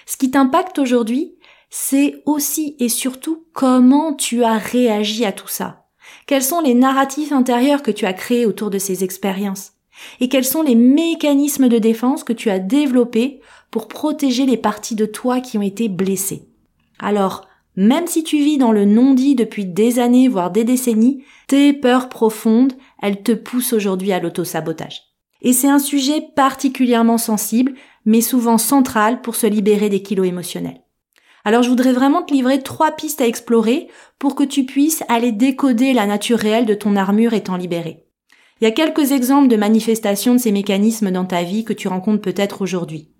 Ce 0.07 0.15
qui 0.15 0.31
t'impacte 0.31 0.79
aujourd'hui, 0.79 1.35
c'est 1.69 2.23
aussi 2.25 2.77
et 2.79 2.87
surtout 2.87 3.43
comment 3.51 4.13
tu 4.13 4.45
as 4.45 4.57
réagi 4.57 5.25
à 5.25 5.33
tout 5.33 5.49
ça. 5.49 5.83
Quels 6.27 6.43
sont 6.43 6.61
les 6.61 6.73
narratifs 6.73 7.33
intérieurs 7.33 7.83
que 7.83 7.91
tu 7.91 8.05
as 8.05 8.13
créés 8.13 8.45
autour 8.45 8.69
de 8.69 8.79
ces 8.79 9.03
expériences? 9.03 9.73
Et 10.21 10.29
quels 10.29 10.45
sont 10.45 10.61
les 10.61 10.75
mécanismes 10.75 11.67
de 11.67 11.77
défense 11.77 12.23
que 12.23 12.31
tu 12.31 12.49
as 12.49 12.59
développés 12.59 13.41
pour 13.69 13.89
protéger 13.89 14.45
les 14.45 14.55
parties 14.55 14.95
de 14.95 15.05
toi 15.05 15.41
qui 15.41 15.57
ont 15.57 15.61
été 15.61 15.89
blessées? 15.89 16.47
Alors, 16.99 17.45
même 17.75 18.07
si 18.07 18.23
tu 18.23 18.37
vis 18.37 18.57
dans 18.57 18.71
le 18.71 18.85
non-dit 18.85 19.35
depuis 19.35 19.65
des 19.65 19.99
années, 19.99 20.29
voire 20.29 20.51
des 20.51 20.63
décennies, 20.63 21.25
tes 21.47 21.73
peurs 21.73 22.07
profondes, 22.07 22.73
elles 23.01 23.23
te 23.23 23.33
poussent 23.33 23.73
aujourd'hui 23.73 24.13
à 24.13 24.19
l'autosabotage. 24.19 25.01
Et 25.41 25.53
c'est 25.53 25.69
un 25.69 25.79
sujet 25.79 26.21
particulièrement 26.35 27.17
sensible 27.17 27.73
mais 28.07 28.21
souvent 28.21 28.57
centrale 28.57 29.21
pour 29.21 29.35
se 29.35 29.45
libérer 29.45 29.89
des 29.89 30.01
kilos 30.01 30.25
émotionnels. 30.25 30.81
Alors 31.43 31.61
je 31.61 31.69
voudrais 31.69 31.93
vraiment 31.93 32.23
te 32.23 32.33
livrer 32.33 32.63
trois 32.63 32.91
pistes 32.91 33.21
à 33.21 33.27
explorer 33.27 33.89
pour 34.17 34.33
que 34.33 34.43
tu 34.43 34.65
puisses 34.65 35.03
aller 35.09 35.31
décoder 35.31 35.93
la 35.93 36.07
nature 36.07 36.39
réelle 36.39 36.65
de 36.65 36.73
ton 36.73 36.95
armure 36.95 37.33
étant 37.33 37.57
libérée. 37.57 38.05
Il 38.59 38.63
y 38.63 38.67
a 38.67 38.71
quelques 38.71 39.11
exemples 39.11 39.49
de 39.49 39.57
manifestations 39.57 40.33
de 40.33 40.39
ces 40.39 40.51
mécanismes 40.51 41.11
dans 41.11 41.25
ta 41.25 41.43
vie 41.43 41.65
que 41.65 41.73
tu 41.73 41.87
rencontres 41.87 42.21
peut-être 42.21 42.61
aujourd'hui. 42.61 43.11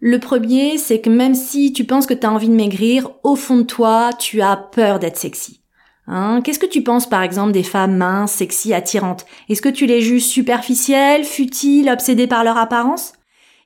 Le 0.00 0.20
premier, 0.20 0.78
c'est 0.78 1.00
que 1.00 1.10
même 1.10 1.34
si 1.34 1.72
tu 1.72 1.84
penses 1.84 2.06
que 2.06 2.14
tu 2.14 2.24
as 2.24 2.32
envie 2.32 2.48
de 2.48 2.54
maigrir, 2.54 3.10
au 3.24 3.34
fond 3.34 3.58
de 3.58 3.62
toi, 3.62 4.10
tu 4.16 4.40
as 4.40 4.56
peur 4.56 5.00
d'être 5.00 5.16
sexy. 5.16 5.62
Hein? 6.06 6.40
Qu'est-ce 6.42 6.60
que 6.60 6.66
tu 6.66 6.82
penses 6.82 7.08
par 7.08 7.22
exemple 7.22 7.52
des 7.52 7.64
femmes 7.64 7.96
minces, 7.96 8.32
sexy, 8.32 8.72
attirantes? 8.72 9.26
Est-ce 9.48 9.60
que 9.60 9.68
tu 9.68 9.86
les 9.86 10.00
juges 10.00 10.24
superficielles, 10.24 11.24
futiles, 11.24 11.90
obsédées 11.90 12.28
par 12.28 12.44
leur 12.44 12.56
apparence? 12.56 13.14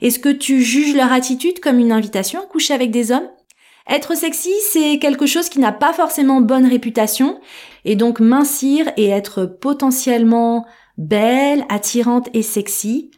Est-ce 0.03 0.19
que 0.19 0.29
tu 0.29 0.63
juges 0.63 0.95
leur 0.95 1.13
attitude 1.13 1.61
comme 1.61 1.79
une 1.79 1.93
invitation 1.93 2.41
à 2.41 2.47
coucher 2.47 2.75
avec 2.75 2.91
des 2.91 3.13
hommes? 3.13 3.31
Être 3.89 4.17
sexy, 4.17 4.53
c'est 4.71 4.99
quelque 4.99 5.27
chose 5.27 5.49
qui 5.49 5.59
n'a 5.59 5.73
pas 5.73 5.93
forcément 5.93 6.41
bonne 6.41 6.67
réputation, 6.67 7.41
et 7.85 7.97
donc 7.97 8.21
mincir 8.21 8.91
et 8.97 9.09
être 9.09 9.45
potentiellement 9.47 10.67
belle, 10.99 11.65
attirante 11.69 12.29
et 12.35 12.43
sexy, 12.43 13.11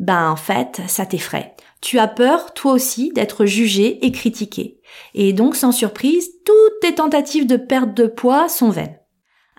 ben 0.00 0.30
en 0.30 0.36
fait, 0.36 0.80
ça 0.88 1.06
t'effraie. 1.06 1.54
Tu 1.80 1.98
as 1.98 2.08
peur, 2.08 2.54
toi 2.54 2.72
aussi, 2.72 3.12
d'être 3.12 3.44
jugé 3.44 4.04
et 4.04 4.12
critiqué. 4.12 4.80
Et 5.14 5.32
donc, 5.32 5.56
sans 5.56 5.72
surprise, 5.72 6.30
toutes 6.44 6.80
tes 6.80 6.94
tentatives 6.94 7.46
de 7.46 7.56
perte 7.56 7.94
de 7.94 8.06
poids 8.06 8.48
sont 8.48 8.70
vaines. 8.70 8.98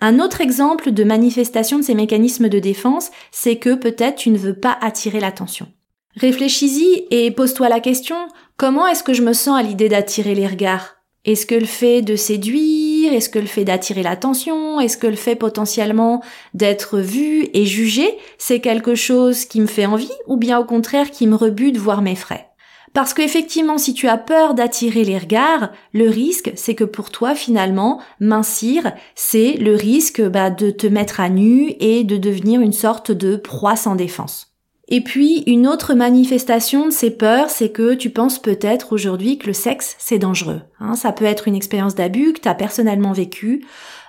Un 0.00 0.18
autre 0.20 0.40
exemple 0.40 0.90
de 0.90 1.04
manifestation 1.04 1.78
de 1.78 1.84
ces 1.84 1.94
mécanismes 1.94 2.48
de 2.48 2.58
défense, 2.58 3.10
c'est 3.30 3.56
que 3.56 3.74
peut-être 3.74 4.16
tu 4.16 4.30
ne 4.30 4.38
veux 4.38 4.58
pas 4.58 4.76
attirer 4.80 5.20
l'attention. 5.20 5.68
Réfléchis-y 6.16 7.06
et 7.10 7.30
pose-toi 7.32 7.68
la 7.68 7.80
question, 7.80 8.16
comment 8.56 8.86
est-ce 8.86 9.02
que 9.02 9.14
je 9.14 9.22
me 9.22 9.32
sens 9.32 9.58
à 9.58 9.62
l'idée 9.62 9.88
d'attirer 9.88 10.34
les 10.34 10.46
regards? 10.46 10.94
Est-ce 11.24 11.44
que 11.44 11.54
le 11.54 11.64
fait 11.64 12.02
de 12.02 12.14
séduire, 12.14 13.12
est-ce 13.12 13.28
que 13.28 13.38
le 13.38 13.46
fait 13.46 13.64
d'attirer 13.64 14.02
l'attention, 14.02 14.78
est-ce 14.78 14.96
que 14.96 15.06
le 15.06 15.16
fait 15.16 15.34
potentiellement 15.34 16.22
d'être 16.52 16.98
vu 16.98 17.48
et 17.52 17.66
jugé, 17.66 18.16
c'est 18.38 18.60
quelque 18.60 18.94
chose 18.94 19.44
qui 19.46 19.60
me 19.60 19.66
fait 19.66 19.86
envie 19.86 20.12
ou 20.26 20.36
bien 20.36 20.58
au 20.58 20.64
contraire 20.64 21.10
qui 21.10 21.26
me 21.26 21.34
rebute 21.34 21.78
voire 21.78 22.02
m'effraie? 22.02 22.46
Parce 22.92 23.12
qu'effectivement, 23.12 23.76
si 23.76 23.92
tu 23.92 24.06
as 24.06 24.18
peur 24.18 24.54
d'attirer 24.54 25.02
les 25.02 25.18
regards, 25.18 25.72
le 25.92 26.08
risque, 26.08 26.52
c'est 26.54 26.76
que 26.76 26.84
pour 26.84 27.10
toi, 27.10 27.34
finalement, 27.34 28.00
mincir, 28.20 28.92
c'est 29.16 29.54
le 29.54 29.74
risque 29.74 30.22
bah, 30.22 30.50
de 30.50 30.70
te 30.70 30.86
mettre 30.86 31.18
à 31.18 31.28
nu 31.28 31.74
et 31.80 32.04
de 32.04 32.16
devenir 32.18 32.60
une 32.60 32.72
sorte 32.72 33.10
de 33.10 33.34
proie 33.34 33.74
sans 33.74 33.96
défense. 33.96 34.53
Et 34.88 35.00
puis, 35.00 35.42
une 35.46 35.66
autre 35.66 35.94
manifestation 35.94 36.86
de 36.86 36.92
ces 36.92 37.10
peurs, 37.10 37.48
c'est 37.48 37.70
que 37.70 37.94
tu 37.94 38.10
penses 38.10 38.38
peut-être 38.38 38.92
aujourd'hui 38.92 39.38
que 39.38 39.46
le 39.46 39.54
sexe, 39.54 39.96
c'est 39.98 40.18
dangereux. 40.18 40.60
Hein. 40.78 40.94
ça 40.94 41.12
peut 41.12 41.24
être 41.24 41.48
une 41.48 41.54
expérience 41.54 41.94
d'abus 41.94 42.34
que 42.34 42.40
tu 42.40 42.48
as 42.48 42.54
personnellement 42.54 43.12
vécu, 43.12 43.64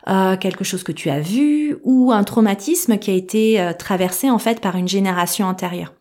euh, 0.09 0.35
quelque 0.35 0.65
chose 0.65 0.83
que 0.83 0.91
tu 0.91 1.09
as 1.09 1.21
vu, 1.21 1.77
ou 1.83 2.11
un 2.11 2.23
traumatisme 2.23 2.97
qui 2.97 3.09
a 3.09 3.13
été 3.13 3.61
euh, 3.61 3.71
traversé 3.71 4.29
en 4.29 4.37
fait 4.37 4.59
par 4.59 4.75
une 4.75 4.87
génération 4.87 5.45
antérieure. 5.47 5.93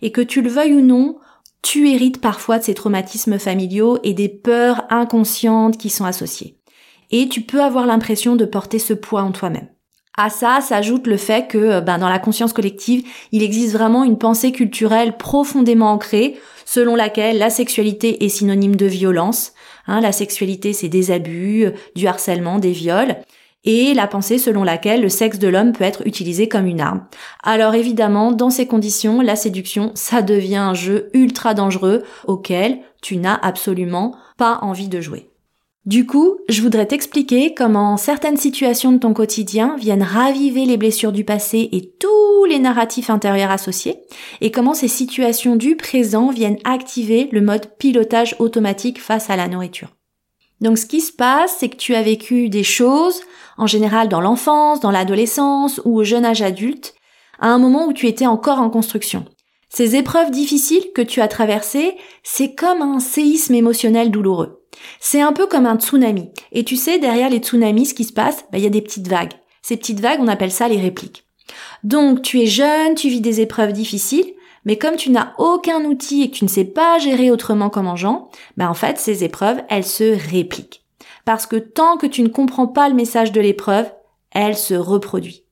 Et 0.00 0.12
que 0.12 0.20
tu 0.20 0.42
le 0.42 0.50
veuilles 0.50 0.74
ou 0.74 0.80
non, 0.80 1.18
tu 1.62 1.90
hérites 1.90 2.20
parfois 2.20 2.58
de 2.58 2.64
ces 2.64 2.74
traumatismes 2.74 3.38
familiaux 3.38 3.98
et 4.04 4.14
des 4.14 4.28
peurs 4.28 4.84
inconscientes 4.90 5.76
qui 5.76 5.90
sont 5.90 6.04
associées. 6.04 6.56
Et 7.10 7.28
tu 7.28 7.40
peux 7.40 7.62
avoir 7.62 7.86
l'impression 7.86 8.36
de 8.36 8.44
porter 8.44 8.78
ce 8.78 8.94
poids 8.94 9.22
en 9.22 9.32
toi-même. 9.32 9.68
À 10.16 10.28
ça 10.28 10.60
s'ajoute 10.60 11.06
le 11.06 11.16
fait 11.16 11.46
que 11.46 11.58
euh, 11.58 11.80
ben, 11.80 11.98
dans 11.98 12.08
la 12.08 12.18
conscience 12.18 12.52
collective, 12.52 13.04
il 13.32 13.42
existe 13.42 13.72
vraiment 13.72 14.04
une 14.04 14.18
pensée 14.18 14.52
culturelle 14.52 15.16
profondément 15.16 15.92
ancrée 15.92 16.38
selon 16.64 16.94
laquelle 16.94 17.38
la 17.38 17.50
sexualité 17.50 18.24
est 18.24 18.28
synonyme 18.28 18.76
de 18.76 18.86
violence. 18.86 19.52
Hein, 19.86 20.00
la 20.00 20.12
sexualité, 20.12 20.72
c'est 20.72 20.88
des 20.88 21.10
abus, 21.10 21.64
euh, 21.64 21.70
du 21.94 22.06
harcèlement, 22.06 22.58
des 22.58 22.72
viols 22.72 23.16
et 23.64 23.94
la 23.94 24.06
pensée 24.06 24.38
selon 24.38 24.64
laquelle 24.64 25.02
le 25.02 25.08
sexe 25.08 25.38
de 25.38 25.48
l'homme 25.48 25.72
peut 25.72 25.84
être 25.84 26.06
utilisé 26.06 26.48
comme 26.48 26.66
une 26.66 26.80
arme. 26.80 27.06
Alors 27.42 27.74
évidemment, 27.74 28.32
dans 28.32 28.50
ces 28.50 28.66
conditions, 28.66 29.20
la 29.20 29.36
séduction, 29.36 29.92
ça 29.94 30.22
devient 30.22 30.56
un 30.56 30.74
jeu 30.74 31.10
ultra 31.12 31.54
dangereux 31.54 32.02
auquel 32.26 32.78
tu 33.02 33.16
n'as 33.16 33.38
absolument 33.42 34.16
pas 34.38 34.58
envie 34.62 34.88
de 34.88 35.00
jouer. 35.00 35.29
Du 35.86 36.06
coup, 36.06 36.36
je 36.50 36.60
voudrais 36.60 36.86
t'expliquer 36.86 37.54
comment 37.54 37.96
certaines 37.96 38.36
situations 38.36 38.92
de 38.92 38.98
ton 38.98 39.14
quotidien 39.14 39.76
viennent 39.78 40.02
raviver 40.02 40.66
les 40.66 40.76
blessures 40.76 41.10
du 41.10 41.24
passé 41.24 41.70
et 41.72 41.94
tous 41.98 42.44
les 42.44 42.58
narratifs 42.58 43.08
intérieurs 43.08 43.50
associés, 43.50 43.96
et 44.42 44.50
comment 44.50 44.74
ces 44.74 44.88
situations 44.88 45.56
du 45.56 45.76
présent 45.76 46.30
viennent 46.30 46.58
activer 46.64 47.30
le 47.32 47.40
mode 47.40 47.78
pilotage 47.78 48.36
automatique 48.40 49.00
face 49.00 49.30
à 49.30 49.36
la 49.36 49.48
nourriture. 49.48 49.88
Donc 50.60 50.76
ce 50.76 50.84
qui 50.84 51.00
se 51.00 51.12
passe, 51.12 51.56
c'est 51.58 51.70
que 51.70 51.76
tu 51.76 51.94
as 51.94 52.02
vécu 52.02 52.50
des 52.50 52.64
choses, 52.64 53.22
en 53.56 53.66
général 53.66 54.10
dans 54.10 54.20
l'enfance, 54.20 54.80
dans 54.80 54.90
l'adolescence 54.90 55.80
ou 55.86 55.98
au 55.98 56.04
jeune 56.04 56.26
âge 56.26 56.42
adulte, 56.42 56.94
à 57.38 57.48
un 57.48 57.58
moment 57.58 57.86
où 57.86 57.94
tu 57.94 58.06
étais 58.06 58.26
encore 58.26 58.58
en 58.58 58.68
construction. 58.68 59.24
Ces 59.70 59.96
épreuves 59.96 60.30
difficiles 60.30 60.92
que 60.94 61.02
tu 61.02 61.20
as 61.20 61.28
traversées, 61.28 61.96
c'est 62.22 62.54
comme 62.54 62.82
un 62.82 63.00
séisme 63.00 63.54
émotionnel 63.54 64.10
douloureux. 64.10 64.64
C'est 65.00 65.20
un 65.20 65.32
peu 65.32 65.46
comme 65.46 65.66
un 65.66 65.78
tsunami. 65.78 66.30
Et 66.52 66.64
tu 66.64 66.76
sais, 66.76 66.98
derrière 66.98 67.30
les 67.30 67.38
tsunamis, 67.38 67.86
ce 67.86 67.94
qui 67.94 68.04
se 68.04 68.12
passe, 68.12 68.44
bah, 68.52 68.58
il 68.58 68.64
y 68.64 68.66
a 68.66 68.70
des 68.70 68.82
petites 68.82 69.08
vagues. 69.08 69.32
Ces 69.62 69.76
petites 69.76 70.00
vagues, 70.00 70.20
on 70.20 70.28
appelle 70.28 70.52
ça 70.52 70.68
les 70.68 70.80
répliques. 70.80 71.24
Donc, 71.84 72.22
tu 72.22 72.40
es 72.40 72.46
jeune, 72.46 72.94
tu 72.94 73.08
vis 73.08 73.20
des 73.20 73.40
épreuves 73.40 73.72
difficiles, 73.72 74.32
mais 74.64 74.76
comme 74.76 74.96
tu 74.96 75.10
n'as 75.10 75.32
aucun 75.38 75.84
outil 75.84 76.22
et 76.22 76.30
que 76.30 76.36
tu 76.36 76.44
ne 76.44 76.50
sais 76.50 76.64
pas 76.64 76.98
gérer 76.98 77.30
autrement 77.30 77.70
comme 77.70 77.86
en 77.86 77.96
gens, 77.96 78.28
bah 78.56 78.68
en 78.68 78.74
fait, 78.74 78.98
ces 78.98 79.24
épreuves, 79.24 79.62
elles 79.68 79.86
se 79.86 80.30
répliquent 80.30 80.80
parce 81.24 81.46
que 81.46 81.56
tant 81.56 81.96
que 81.96 82.06
tu 82.06 82.22
ne 82.22 82.28
comprends 82.28 82.66
pas 82.66 82.88
le 82.88 82.94
message 82.94 83.32
de 83.32 83.40
l'épreuve, 83.40 83.90
elle 84.32 84.56
se 84.56 84.74
reproduit. 84.74 85.44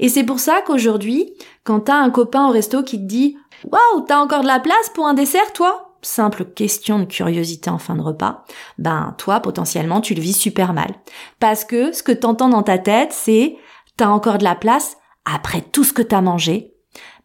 Et 0.00 0.08
c'est 0.08 0.24
pour 0.24 0.40
ça 0.40 0.62
qu'aujourd'hui, 0.66 1.32
quand 1.64 1.80
t'as 1.80 1.96
un 1.96 2.10
copain 2.10 2.48
au 2.48 2.52
resto 2.52 2.82
qui 2.82 2.98
te 2.98 3.04
dit 3.04 3.36
Waouh, 3.64 4.04
t'as 4.06 4.18
encore 4.18 4.42
de 4.42 4.46
la 4.46 4.60
place 4.60 4.90
pour 4.94 5.06
un 5.06 5.14
dessert, 5.14 5.52
toi? 5.52 5.96
Simple 6.00 6.44
question 6.44 7.00
de 7.00 7.04
curiosité 7.04 7.70
en 7.70 7.78
fin 7.78 7.96
de 7.96 8.02
repas, 8.02 8.44
ben 8.78 9.16
toi 9.18 9.40
potentiellement 9.40 10.00
tu 10.00 10.14
le 10.14 10.20
vis 10.20 10.32
super 10.32 10.72
mal. 10.72 10.94
Parce 11.40 11.64
que 11.64 11.90
ce 11.92 12.04
que 12.04 12.12
t'entends 12.12 12.48
dans 12.48 12.62
ta 12.62 12.78
tête, 12.78 13.12
c'est 13.12 13.56
T'as 13.98 14.06
encore 14.06 14.38
de 14.38 14.44
la 14.44 14.54
place 14.54 14.96
après 15.24 15.60
tout 15.60 15.82
ce 15.82 15.92
que 15.92 16.02
t'as 16.02 16.20
mangé 16.20 16.72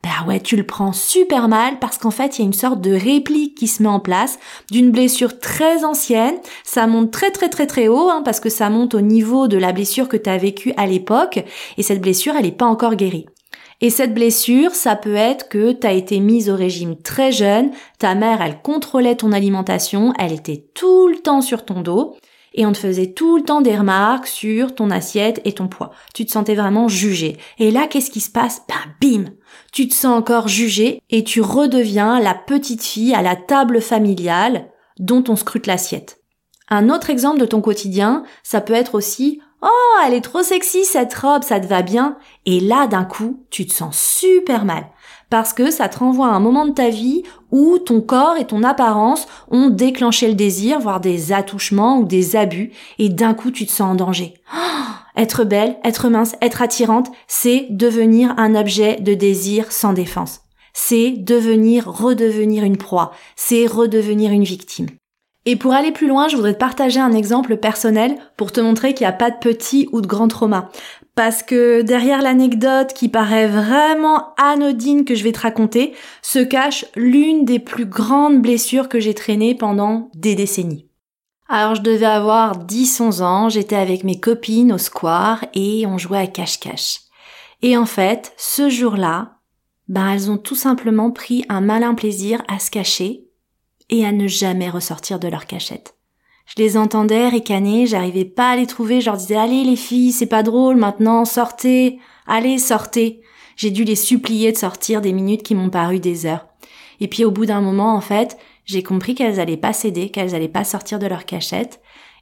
bah 0.04 0.28
ouais, 0.28 0.42
tu 0.42 0.58
le 0.58 0.66
prends 0.66 0.92
super 0.92 1.48
mal 1.48 1.80
parce 1.80 1.98
qu'en 1.98 2.12
fait, 2.12 2.38
il 2.38 2.42
y 2.42 2.44
a 2.44 2.48
une 2.48 2.52
sorte 2.52 2.82
de 2.82 2.92
réplique 2.92 3.56
qui 3.56 3.70
se 3.70 3.82
met 3.82 3.88
en 3.88 4.02
place 4.02 4.38
d'une 4.70 4.92
blessure 4.92 5.40
très 5.40 5.86
ancienne. 5.86 6.36
Ça 6.66 6.88
monte 6.88 7.12
très 7.12 7.32
très 7.32 7.48
très 7.48 7.68
très 7.68 7.88
haut 7.88 8.10
hein, 8.10 8.22
parce 8.26 8.42
que 8.42 8.50
ça 8.50 8.70
monte 8.70 8.96
au 8.96 9.02
niveau 9.02 9.48
de 9.48 9.56
la 9.56 9.72
blessure 9.72 10.10
que 10.10 10.18
tu 10.18 10.30
as 10.30 10.38
vécue 10.38 10.74
à 10.76 10.88
l'époque 10.88 11.46
et 11.78 11.84
cette 11.84 12.02
blessure, 12.02 12.36
elle 12.36 12.44
n'est 12.44 12.52
pas 12.52 12.66
encore 12.66 12.96
guérie. 12.96 13.28
Et 13.84 13.90
cette 13.90 14.14
blessure, 14.14 14.74
ça 14.76 14.96
peut 14.96 15.14
être 15.14 15.50
que 15.50 15.74
tu 15.74 15.86
as 15.86 15.92
été 15.92 16.22
mise 16.22 16.50
au 16.50 16.56
régime 16.56 16.96
très 16.96 17.34
jeune, 17.34 17.72
ta 18.00 18.16
mère, 18.16 18.42
elle 18.42 18.62
contrôlait 18.62 19.18
ton 19.18 19.34
alimentation, 19.34 20.14
elle 20.18 20.32
était 20.32 20.70
tout 20.74 21.10
le 21.10 21.18
temps 21.18 21.42
sur 21.42 21.66
ton 21.66 21.82
dos 21.82 22.16
et 22.54 22.66
on 22.66 22.72
te 22.72 22.78
faisait 22.78 23.12
tout 23.12 23.36
le 23.36 23.44
temps 23.44 23.60
des 23.60 23.76
remarques 23.76 24.28
sur 24.28 24.74
ton 24.74 24.90
assiette 24.90 25.42
et 25.44 25.52
ton 25.52 25.68
poids. 25.68 25.92
Tu 26.14 26.26
te 26.26 26.32
sentais 26.32 26.56
vraiment 26.56 26.88
jugé. 26.88 27.36
Et 27.60 27.72
là, 27.72 27.88
qu'est-ce 27.88 28.10
qui 28.10 28.22
se 28.22 28.32
passe? 28.32 28.62
Ben 28.70 28.94
bim 29.02 29.32
Tu 29.74 29.90
te 29.90 29.94
sens 29.94 30.18
encore 30.18 30.48
jugé 30.48 31.02
et 31.10 31.26
tu 31.26 31.42
redeviens 31.42 32.22
la 32.22 32.36
petite 32.36 32.84
fille 32.84 33.14
à 33.14 33.22
la 33.22 33.36
table 33.36 33.82
familiale 33.82 34.70
dont 34.98 35.26
on 35.28 35.36
scrute 35.36 35.68
l'assiette. 35.68 36.22
Un 36.70 36.90
autre 36.90 37.10
exemple 37.10 37.42
de 37.42 37.46
ton 37.46 37.60
quotidien, 37.60 38.24
ça 38.44 38.62
peut 38.62 38.76
être 38.76 38.96
aussi 38.96 39.42
Oh, 39.64 40.00
elle 40.06 40.14
est 40.14 40.22
trop 40.22 40.44
sexy 40.44 40.84
cette 40.84 41.14
robe, 41.14 41.44
ça 41.44 41.60
te 41.62 41.68
va 41.68 41.84
bien. 41.84 42.18
Et 42.46 42.60
là, 42.60 42.86
d'un 42.86 43.06
coup, 43.06 43.46
tu 43.50 43.66
te 43.66 43.74
sens 43.74 43.98
super 43.98 44.66
mal 44.66 44.88
parce 45.30 45.54
que 45.54 45.72
ça 45.72 45.90
te 45.90 45.98
renvoie 45.98 46.28
à 46.28 46.34
un 46.34 46.40
moment 46.40 46.68
de 46.68 46.74
ta 46.74 46.90
vie 46.90 47.24
où 47.50 47.80
ton 47.80 48.02
corps 48.02 48.38
et 48.38 48.46
ton 48.46 48.62
apparence 48.62 49.26
ont 49.50 49.72
déclenché 49.72 50.28
le 50.28 50.36
désir, 50.36 50.80
voire 50.80 51.00
des 51.00 51.32
attouchements 51.32 51.98
ou 51.98 52.06
des 52.06 52.36
abus, 52.36 52.72
et 53.00 53.10
d'un 53.10 53.34
coup 53.34 53.50
tu 53.50 53.66
te 53.66 53.72
sens 53.72 53.94
en 53.94 53.96
danger. 53.96 54.36
être 55.18 55.44
belle, 55.44 55.78
être 55.84 56.08
mince, 56.10 56.36
être 56.40 56.62
attirante, 56.62 57.10
c'est 57.28 57.66
devenir 57.72 58.36
un 58.38 58.54
objet 58.54 58.98
de 58.98 59.16
désir 59.16 59.72
sans 59.72 59.94
défense. 59.94 60.42
C'est 60.74 61.12
devenir, 61.12 61.88
redevenir 61.88 62.64
une 62.64 62.78
proie. 62.78 63.12
C'est 63.36 63.66
redevenir 63.66 64.32
une 64.32 64.44
victime. 64.44 64.88
Et 65.46 65.56
pour 65.58 65.74
aller 65.74 65.92
plus 65.92 66.08
loin, 66.08 66.30
je 66.30 66.36
voudrais 66.36 66.54
te 66.54 66.60
partager 66.60 67.00
un 67.00 67.12
exemple 67.12 67.58
personnel 67.58 68.16
pour 68.38 68.52
te 68.52 68.62
montrer 68.62 68.94
qu'il 68.94 69.06
n'y 69.06 69.10
a 69.10 69.18
pas 69.18 69.30
de 69.30 69.38
petit 69.38 69.90
ou 69.92 70.00
de 70.00 70.08
grand 70.08 70.30
trauma 70.30 70.70
parce 71.16 71.44
que 71.44 71.82
derrière 71.82 72.22
l'anecdote 72.22 72.94
qui 72.94 73.08
paraît 73.08 73.48
vraiment 73.48 74.34
anodine 74.38 75.06
que 75.06 75.16
je 75.16 75.24
vais 75.24 75.32
te 75.32 75.42
raconter, 75.42 75.94
se 76.22 76.40
cache 76.40 76.86
l'une 76.96 77.46
des 77.46 77.60
plus 77.60 77.86
grandes 77.86 78.42
blessures 78.42 78.90
que 78.90 79.00
j'ai 79.00 79.14
traînées 79.14 79.56
pendant 79.56 80.10
des 80.16 80.36
décennies. 80.36 80.88
Alors 81.48 81.76
je 81.76 81.82
devais 81.82 82.06
avoir 82.06 82.66
10-11 82.66 83.22
ans, 83.22 83.50
j'étais 83.50 83.76
avec 83.76 84.04
mes 84.04 84.20
copines 84.20 84.74
au 84.74 84.78
square 84.78 85.46
et 85.54 85.86
on 85.86 85.98
jouait 85.98 86.20
à 86.20 86.28
cache-cache. 86.28 87.02
Et 87.62 87.78
en 87.78 87.86
fait, 87.86 88.34
ce 88.38 88.70
jour-là, 88.70 89.38
ben 89.88 90.10
elles 90.10 90.32
ont 90.32 90.38
tout 90.38 90.56
simplement 90.56 91.12
pris 91.12 91.46
un 91.50 91.62
malin 91.62 91.94
plaisir 91.94 92.42
à 92.48 92.58
se 92.58 92.72
cacher 92.72 93.23
et 93.94 94.06
à 94.06 94.12
ne 94.12 94.28
jamais 94.28 94.72
ressortir 94.72 95.20
de 95.20 95.28
leur 95.28 95.46
cachette. 95.46 95.96
Je 96.48 96.62
les 96.62 96.78
entendais 96.78 97.30
ricaner, 97.30 97.86
j'arrivais 97.86 98.26
pas 98.26 98.50
à 98.50 98.56
les 98.56 98.66
trouver, 98.66 99.02
je 99.02 99.06
leur 99.06 99.18
disais 99.18 99.36
allez 99.36 99.64
les 99.64 99.76
filles, 99.76 100.12
c'est 100.12 100.26
pas 100.26 100.42
drôle 100.42 100.78
maintenant, 100.78 101.26
sortez, 101.26 102.00
allez, 102.26 102.58
sortez. 102.58 103.22
J'ai 103.56 103.70
dû 103.70 103.84
les 103.84 103.96
supplier 103.96 104.52
de 104.52 104.58
sortir 104.58 105.00
des 105.00 105.14
minutes 105.14 105.44
qui 105.44 105.54
m'ont 105.54 105.70
paru 105.70 106.00
des 106.00 106.26
heures. 106.26 106.48
Et 107.02 107.08
puis 107.08 107.24
au 107.24 107.30
bout 107.30 107.46
d'un 107.46 107.62
moment, 107.62 107.96
en 107.96 108.02
fait, 108.02 108.38
j'ai 108.66 108.82
compris 108.82 109.14
qu'elles 109.14 109.40
allaient 109.40 109.58
pas 109.58 109.74
céder, 109.74 110.10
qu'elles 110.10 110.34
allaient 110.34 110.48
pas 110.48 110.64
sortir 110.64 110.98
de 110.98 111.06
leur 111.06 111.26
cachette. 111.26 111.80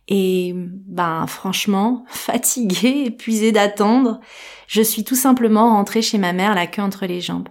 Et 0.10 0.54
ben 0.54 1.26
franchement, 1.26 2.04
fatiguée, 2.10 3.06
épuisée 3.06 3.54
d'attendre, 3.54 4.20
je 4.68 4.82
suis 4.82 5.06
tout 5.06 5.16
simplement 5.16 5.70
rentrée 5.70 6.02
chez 6.02 6.18
ma 6.18 6.34
mère 6.34 6.54
la 6.54 6.68
queue 6.68 6.82
entre 6.82 7.06
les 7.06 7.22
jambes, 7.22 7.48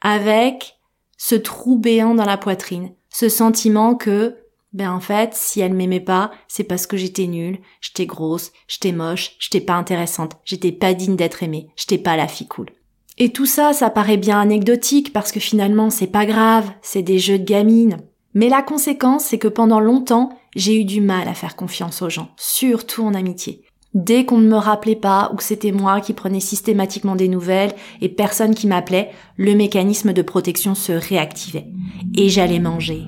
avec 0.00 0.78
ce 1.18 1.34
trou 1.34 1.76
béant 1.76 2.14
dans 2.14 2.24
la 2.24 2.38
poitrine, 2.38 2.94
ce 3.18 3.28
sentiment 3.28 3.96
que 3.96 4.36
ben 4.72 4.92
en 4.92 5.00
fait, 5.00 5.30
si 5.34 5.58
elle 5.58 5.74
m'aimait 5.74 5.98
pas, 5.98 6.30
c'est 6.46 6.62
parce 6.62 6.86
que 6.86 6.96
j'étais 6.96 7.26
nulle, 7.26 7.58
j'étais 7.80 8.06
grosse, 8.06 8.52
j'étais 8.68 8.92
moche, 8.92 9.34
j'étais 9.40 9.60
pas 9.60 9.72
intéressante, 9.72 10.36
j'étais 10.44 10.70
pas 10.70 10.94
digne 10.94 11.16
d'être 11.16 11.42
aimée, 11.42 11.66
j'étais 11.74 11.98
pas 11.98 12.16
la 12.16 12.28
fille 12.28 12.46
cool. 12.46 12.70
Et 13.16 13.32
tout 13.32 13.44
ça, 13.44 13.72
ça 13.72 13.90
paraît 13.90 14.18
bien 14.18 14.38
anecdotique 14.38 15.12
parce 15.12 15.32
que 15.32 15.40
finalement 15.40 15.90
c'est 15.90 16.06
pas 16.06 16.26
grave, 16.26 16.70
c'est 16.80 17.02
des 17.02 17.18
jeux 17.18 17.40
de 17.40 17.44
gamine. 17.44 17.96
Mais 18.34 18.48
la 18.48 18.62
conséquence, 18.62 19.24
c'est 19.24 19.38
que 19.38 19.48
pendant 19.48 19.80
longtemps, 19.80 20.38
j'ai 20.54 20.80
eu 20.80 20.84
du 20.84 21.00
mal 21.00 21.26
à 21.26 21.34
faire 21.34 21.56
confiance 21.56 22.02
aux 22.02 22.10
gens, 22.10 22.30
surtout 22.36 23.02
en 23.02 23.14
amitié. 23.14 23.64
Dès 23.98 24.24
qu'on 24.24 24.38
ne 24.38 24.46
me 24.46 24.56
rappelait 24.56 24.94
pas 24.94 25.28
ou 25.32 25.36
que 25.36 25.42
c'était 25.42 25.72
moi 25.72 26.00
qui 26.00 26.12
prenais 26.12 26.38
systématiquement 26.38 27.16
des 27.16 27.26
nouvelles 27.26 27.74
et 28.00 28.08
personne 28.08 28.54
qui 28.54 28.68
m'appelait, 28.68 29.10
le 29.36 29.56
mécanisme 29.56 30.12
de 30.12 30.22
protection 30.22 30.76
se 30.76 30.92
réactivait. 30.92 31.66
Et 32.14 32.28
j'allais 32.28 32.60
manger. 32.60 33.02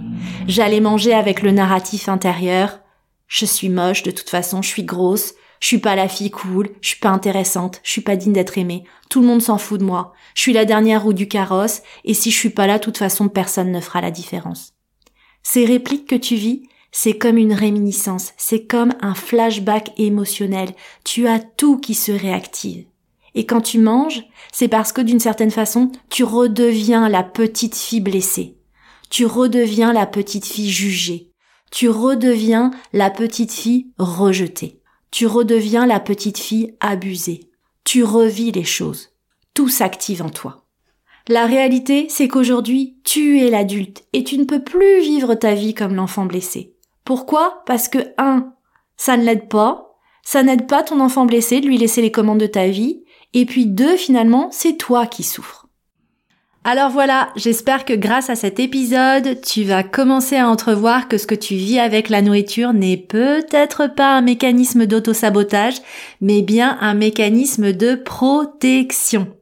J'allais 0.48 0.80
manger 0.80 1.14
avec 1.14 1.42
le 1.42 1.52
narratif 1.52 2.08
intérieur. 2.08 2.80
Je 3.28 3.44
suis 3.44 3.68
moche, 3.68 4.02
de 4.02 4.10
toute 4.10 4.30
façon, 4.30 4.62
je 4.62 4.68
suis 4.68 4.82
grosse, 4.82 5.34
je 5.60 5.68
suis 5.68 5.78
pas 5.78 5.94
la 5.94 6.08
fille 6.08 6.32
cool, 6.32 6.70
je 6.80 6.88
suis 6.88 6.98
pas 6.98 7.10
intéressante, 7.10 7.78
je 7.84 7.90
suis 7.92 8.00
pas 8.00 8.16
digne 8.16 8.32
d'être 8.32 8.58
aimée, 8.58 8.82
tout 9.10 9.20
le 9.20 9.28
monde 9.28 9.42
s'en 9.42 9.58
fout 9.58 9.78
de 9.78 9.84
moi, 9.84 10.12
je 10.34 10.40
suis 10.40 10.52
la 10.52 10.64
dernière 10.64 11.04
roue 11.04 11.12
du 11.12 11.28
carrosse, 11.28 11.82
et 12.04 12.14
si 12.14 12.32
je 12.32 12.36
suis 12.36 12.50
pas 12.50 12.66
là, 12.66 12.78
de 12.78 12.82
toute 12.82 12.98
façon, 12.98 13.28
personne 13.28 13.70
ne 13.70 13.80
fera 13.80 14.00
la 14.00 14.10
différence. 14.10 14.72
Ces 15.44 15.64
répliques 15.64 16.08
que 16.08 16.16
tu 16.16 16.34
vis, 16.34 16.68
c'est 16.92 17.18
comme 17.18 17.38
une 17.38 17.52
réminiscence, 17.52 18.32
c'est 18.36 18.66
comme 18.66 18.92
un 19.00 19.14
flashback 19.14 19.92
émotionnel. 19.96 20.70
Tu 21.04 21.26
as 21.26 21.38
tout 21.38 21.78
qui 21.78 21.94
se 21.94 22.12
réactive. 22.12 22.86
Et 23.34 23.46
quand 23.46 23.60
tu 23.60 23.78
manges, 23.78 24.24
c'est 24.52 24.68
parce 24.68 24.92
que 24.92 25.00
d'une 25.00 25.20
certaine 25.20 25.52
façon, 25.52 25.92
tu 26.08 26.24
redeviens 26.24 27.08
la 27.08 27.22
petite 27.22 27.76
fille 27.76 28.00
blessée. 28.00 28.56
Tu 29.08 29.24
redeviens 29.24 29.92
la 29.92 30.06
petite 30.06 30.46
fille 30.46 30.70
jugée. 30.70 31.30
Tu 31.70 31.88
redeviens 31.88 32.72
la 32.92 33.10
petite 33.10 33.52
fille 33.52 33.92
rejetée. 33.98 34.80
Tu 35.12 35.26
redeviens 35.26 35.86
la 35.86 36.00
petite 36.00 36.38
fille 36.38 36.74
abusée. 36.80 37.50
Tu 37.84 38.02
revis 38.02 38.52
les 38.52 38.64
choses. 38.64 39.10
Tout 39.54 39.68
s'active 39.68 40.22
en 40.22 40.30
toi. 40.30 40.66
La 41.28 41.46
réalité, 41.46 42.06
c'est 42.08 42.28
qu'aujourd'hui, 42.28 42.98
tu 43.04 43.40
es 43.40 43.50
l'adulte 43.50 44.04
et 44.12 44.24
tu 44.24 44.38
ne 44.38 44.44
peux 44.44 44.62
plus 44.62 45.00
vivre 45.00 45.34
ta 45.34 45.54
vie 45.54 45.74
comme 45.74 45.94
l'enfant 45.94 46.24
blessé. 46.24 46.74
Pourquoi? 47.04 47.62
Parce 47.66 47.88
que 47.88 47.98
1. 48.18 48.52
Ça 48.96 49.16
ne 49.16 49.24
l'aide 49.24 49.48
pas, 49.48 49.96
ça 50.22 50.42
n'aide 50.42 50.66
pas 50.66 50.82
ton 50.82 51.00
enfant 51.00 51.26
blessé 51.26 51.60
de 51.60 51.66
lui 51.66 51.78
laisser 51.78 52.02
les 52.02 52.12
commandes 52.12 52.40
de 52.40 52.46
ta 52.46 52.68
vie, 52.68 53.02
et 53.32 53.46
puis 53.46 53.66
2. 53.66 53.96
Finalement, 53.96 54.48
c'est 54.52 54.76
toi 54.76 55.06
qui 55.06 55.22
souffres. 55.22 55.66
Alors 56.62 56.90
voilà, 56.90 57.30
j'espère 57.36 57.86
que 57.86 57.94
grâce 57.94 58.28
à 58.28 58.36
cet 58.36 58.60
épisode, 58.60 59.40
tu 59.40 59.64
vas 59.64 59.82
commencer 59.82 60.36
à 60.36 60.48
entrevoir 60.48 61.08
que 61.08 61.16
ce 61.16 61.26
que 61.26 61.34
tu 61.34 61.54
vis 61.54 61.78
avec 61.78 62.10
la 62.10 62.20
nourriture 62.20 62.74
n'est 62.74 62.98
peut-être 62.98 63.86
pas 63.86 64.14
un 64.14 64.20
mécanisme 64.20 64.84
d'auto-sabotage, 64.84 65.80
mais 66.20 66.42
bien 66.42 66.76
un 66.82 66.92
mécanisme 66.92 67.72
de 67.72 67.94
protection. 67.94 69.34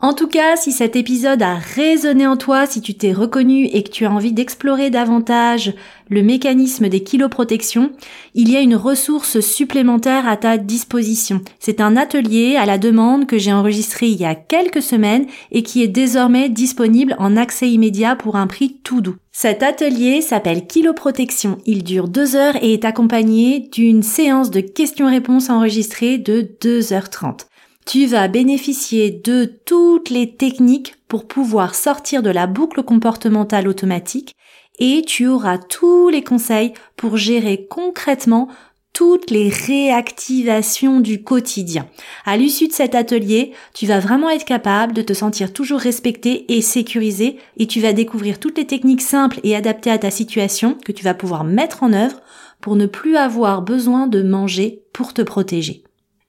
En 0.00 0.12
tout 0.12 0.28
cas, 0.28 0.54
si 0.54 0.70
cet 0.70 0.94
épisode 0.94 1.42
a 1.42 1.56
résonné 1.56 2.24
en 2.24 2.36
toi, 2.36 2.66
si 2.66 2.80
tu 2.80 2.94
t'es 2.94 3.12
reconnu 3.12 3.64
et 3.64 3.82
que 3.82 3.90
tu 3.90 4.06
as 4.06 4.12
envie 4.12 4.32
d'explorer 4.32 4.90
davantage 4.90 5.74
le 6.08 6.22
mécanisme 6.22 6.88
des 6.88 7.02
kiloprotections, 7.02 7.90
il 8.34 8.48
y 8.48 8.56
a 8.56 8.60
une 8.60 8.76
ressource 8.76 9.40
supplémentaire 9.40 10.28
à 10.28 10.36
ta 10.36 10.56
disposition. 10.56 11.40
C'est 11.58 11.80
un 11.80 11.96
atelier 11.96 12.54
à 12.54 12.64
la 12.64 12.78
demande 12.78 13.26
que 13.26 13.38
j'ai 13.38 13.52
enregistré 13.52 14.06
il 14.06 14.20
y 14.20 14.24
a 14.24 14.36
quelques 14.36 14.82
semaines 14.82 15.26
et 15.50 15.64
qui 15.64 15.82
est 15.82 15.88
désormais 15.88 16.48
disponible 16.48 17.16
en 17.18 17.36
accès 17.36 17.68
immédiat 17.68 18.14
pour 18.14 18.36
un 18.36 18.46
prix 18.46 18.78
tout 18.84 19.00
doux. 19.00 19.16
Cet 19.32 19.64
atelier 19.64 20.20
s'appelle 20.20 20.68
Kiloprotection. 20.68 21.58
Il 21.66 21.82
dure 21.82 22.06
deux 22.06 22.36
heures 22.36 22.56
et 22.62 22.72
est 22.72 22.84
accompagné 22.84 23.68
d'une 23.72 24.04
séance 24.04 24.52
de 24.52 24.60
questions-réponses 24.60 25.50
enregistrée 25.50 26.18
de 26.18 26.48
2h30 26.62 27.48
tu 27.88 28.04
vas 28.04 28.28
bénéficier 28.28 29.10
de 29.10 29.46
toutes 29.64 30.10
les 30.10 30.34
techniques 30.36 30.96
pour 31.08 31.26
pouvoir 31.26 31.74
sortir 31.74 32.22
de 32.22 32.28
la 32.28 32.46
boucle 32.46 32.82
comportementale 32.82 33.66
automatique 33.66 34.36
et 34.78 35.02
tu 35.06 35.26
auras 35.26 35.56
tous 35.56 36.10
les 36.10 36.22
conseils 36.22 36.74
pour 36.96 37.16
gérer 37.16 37.66
concrètement 37.66 38.48
toutes 38.92 39.30
les 39.30 39.48
réactivations 39.48 41.00
du 41.00 41.22
quotidien. 41.22 41.88
À 42.26 42.36
l'issue 42.36 42.68
de 42.68 42.74
cet 42.74 42.94
atelier, 42.94 43.52
tu 43.72 43.86
vas 43.86 44.00
vraiment 44.00 44.28
être 44.28 44.44
capable 44.44 44.92
de 44.92 45.00
te 45.00 45.14
sentir 45.14 45.54
toujours 45.54 45.80
respecté 45.80 46.52
et 46.52 46.60
sécurisé 46.60 47.38
et 47.56 47.66
tu 47.66 47.80
vas 47.80 47.94
découvrir 47.94 48.38
toutes 48.38 48.58
les 48.58 48.66
techniques 48.66 49.00
simples 49.00 49.40
et 49.44 49.56
adaptées 49.56 49.90
à 49.90 49.98
ta 49.98 50.10
situation 50.10 50.76
que 50.84 50.92
tu 50.92 51.04
vas 51.04 51.14
pouvoir 51.14 51.42
mettre 51.42 51.82
en 51.82 51.94
œuvre 51.94 52.20
pour 52.60 52.76
ne 52.76 52.84
plus 52.84 53.16
avoir 53.16 53.62
besoin 53.62 54.06
de 54.06 54.22
manger 54.22 54.82
pour 54.92 55.14
te 55.14 55.22
protéger. 55.22 55.84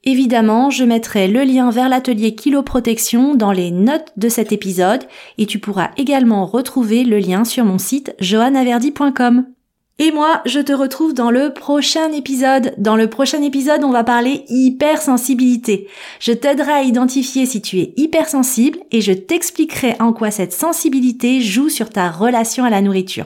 Évidemment, 0.05 0.69
je 0.69 0.85
mettrai 0.85 1.27
le 1.27 1.43
lien 1.43 1.71
vers 1.71 1.89
l'atelier 1.89 2.33
Kilo 2.33 2.63
Protection 2.63 3.35
dans 3.35 3.51
les 3.51 3.69
notes 3.69 4.13
de 4.15 4.29
cet 4.29 4.53
épisode 4.53 5.03
et 5.37 5.45
tu 5.45 5.59
pourras 5.59 5.91
également 5.97 6.45
retrouver 6.45 7.03
le 7.03 7.19
lien 7.19 7.43
sur 7.43 7.65
mon 7.65 7.77
site 7.77 8.15
johannaverdi.com. 8.19 9.45
Et 10.01 10.13
moi, 10.13 10.41
je 10.45 10.61
te 10.61 10.71
retrouve 10.71 11.13
dans 11.13 11.29
le 11.29 11.53
prochain 11.53 12.13
épisode. 12.13 12.73
Dans 12.77 12.95
le 12.95 13.09
prochain 13.09 13.41
épisode, 13.41 13.83
on 13.83 13.91
va 13.91 14.05
parler 14.05 14.45
hypersensibilité. 14.47 15.89
Je 16.21 16.31
t'aiderai 16.31 16.71
à 16.71 16.83
identifier 16.83 17.45
si 17.45 17.61
tu 17.61 17.79
es 17.79 17.93
hypersensible 17.97 18.79
et 18.91 19.01
je 19.01 19.11
t'expliquerai 19.11 19.97
en 19.99 20.13
quoi 20.13 20.31
cette 20.31 20.53
sensibilité 20.53 21.41
joue 21.41 21.67
sur 21.67 21.89
ta 21.89 22.09
relation 22.09 22.63
à 22.63 22.69
la 22.69 22.81
nourriture. 22.81 23.25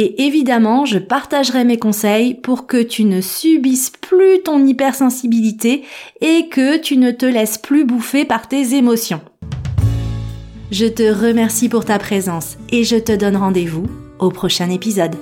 Et 0.00 0.26
évidemment, 0.26 0.84
je 0.84 1.00
partagerai 1.00 1.64
mes 1.64 1.76
conseils 1.76 2.34
pour 2.34 2.68
que 2.68 2.80
tu 2.80 3.02
ne 3.02 3.20
subisses 3.20 3.90
plus 3.90 4.40
ton 4.44 4.64
hypersensibilité 4.64 5.82
et 6.20 6.48
que 6.48 6.78
tu 6.78 6.96
ne 6.96 7.10
te 7.10 7.26
laisses 7.26 7.58
plus 7.58 7.84
bouffer 7.84 8.24
par 8.24 8.46
tes 8.46 8.76
émotions. 8.76 9.20
Je 10.70 10.86
te 10.86 11.02
remercie 11.02 11.68
pour 11.68 11.84
ta 11.84 11.98
présence 11.98 12.58
et 12.70 12.84
je 12.84 12.94
te 12.94 13.10
donne 13.10 13.36
rendez-vous 13.36 13.86
au 14.20 14.30
prochain 14.30 14.70
épisode. 14.70 15.16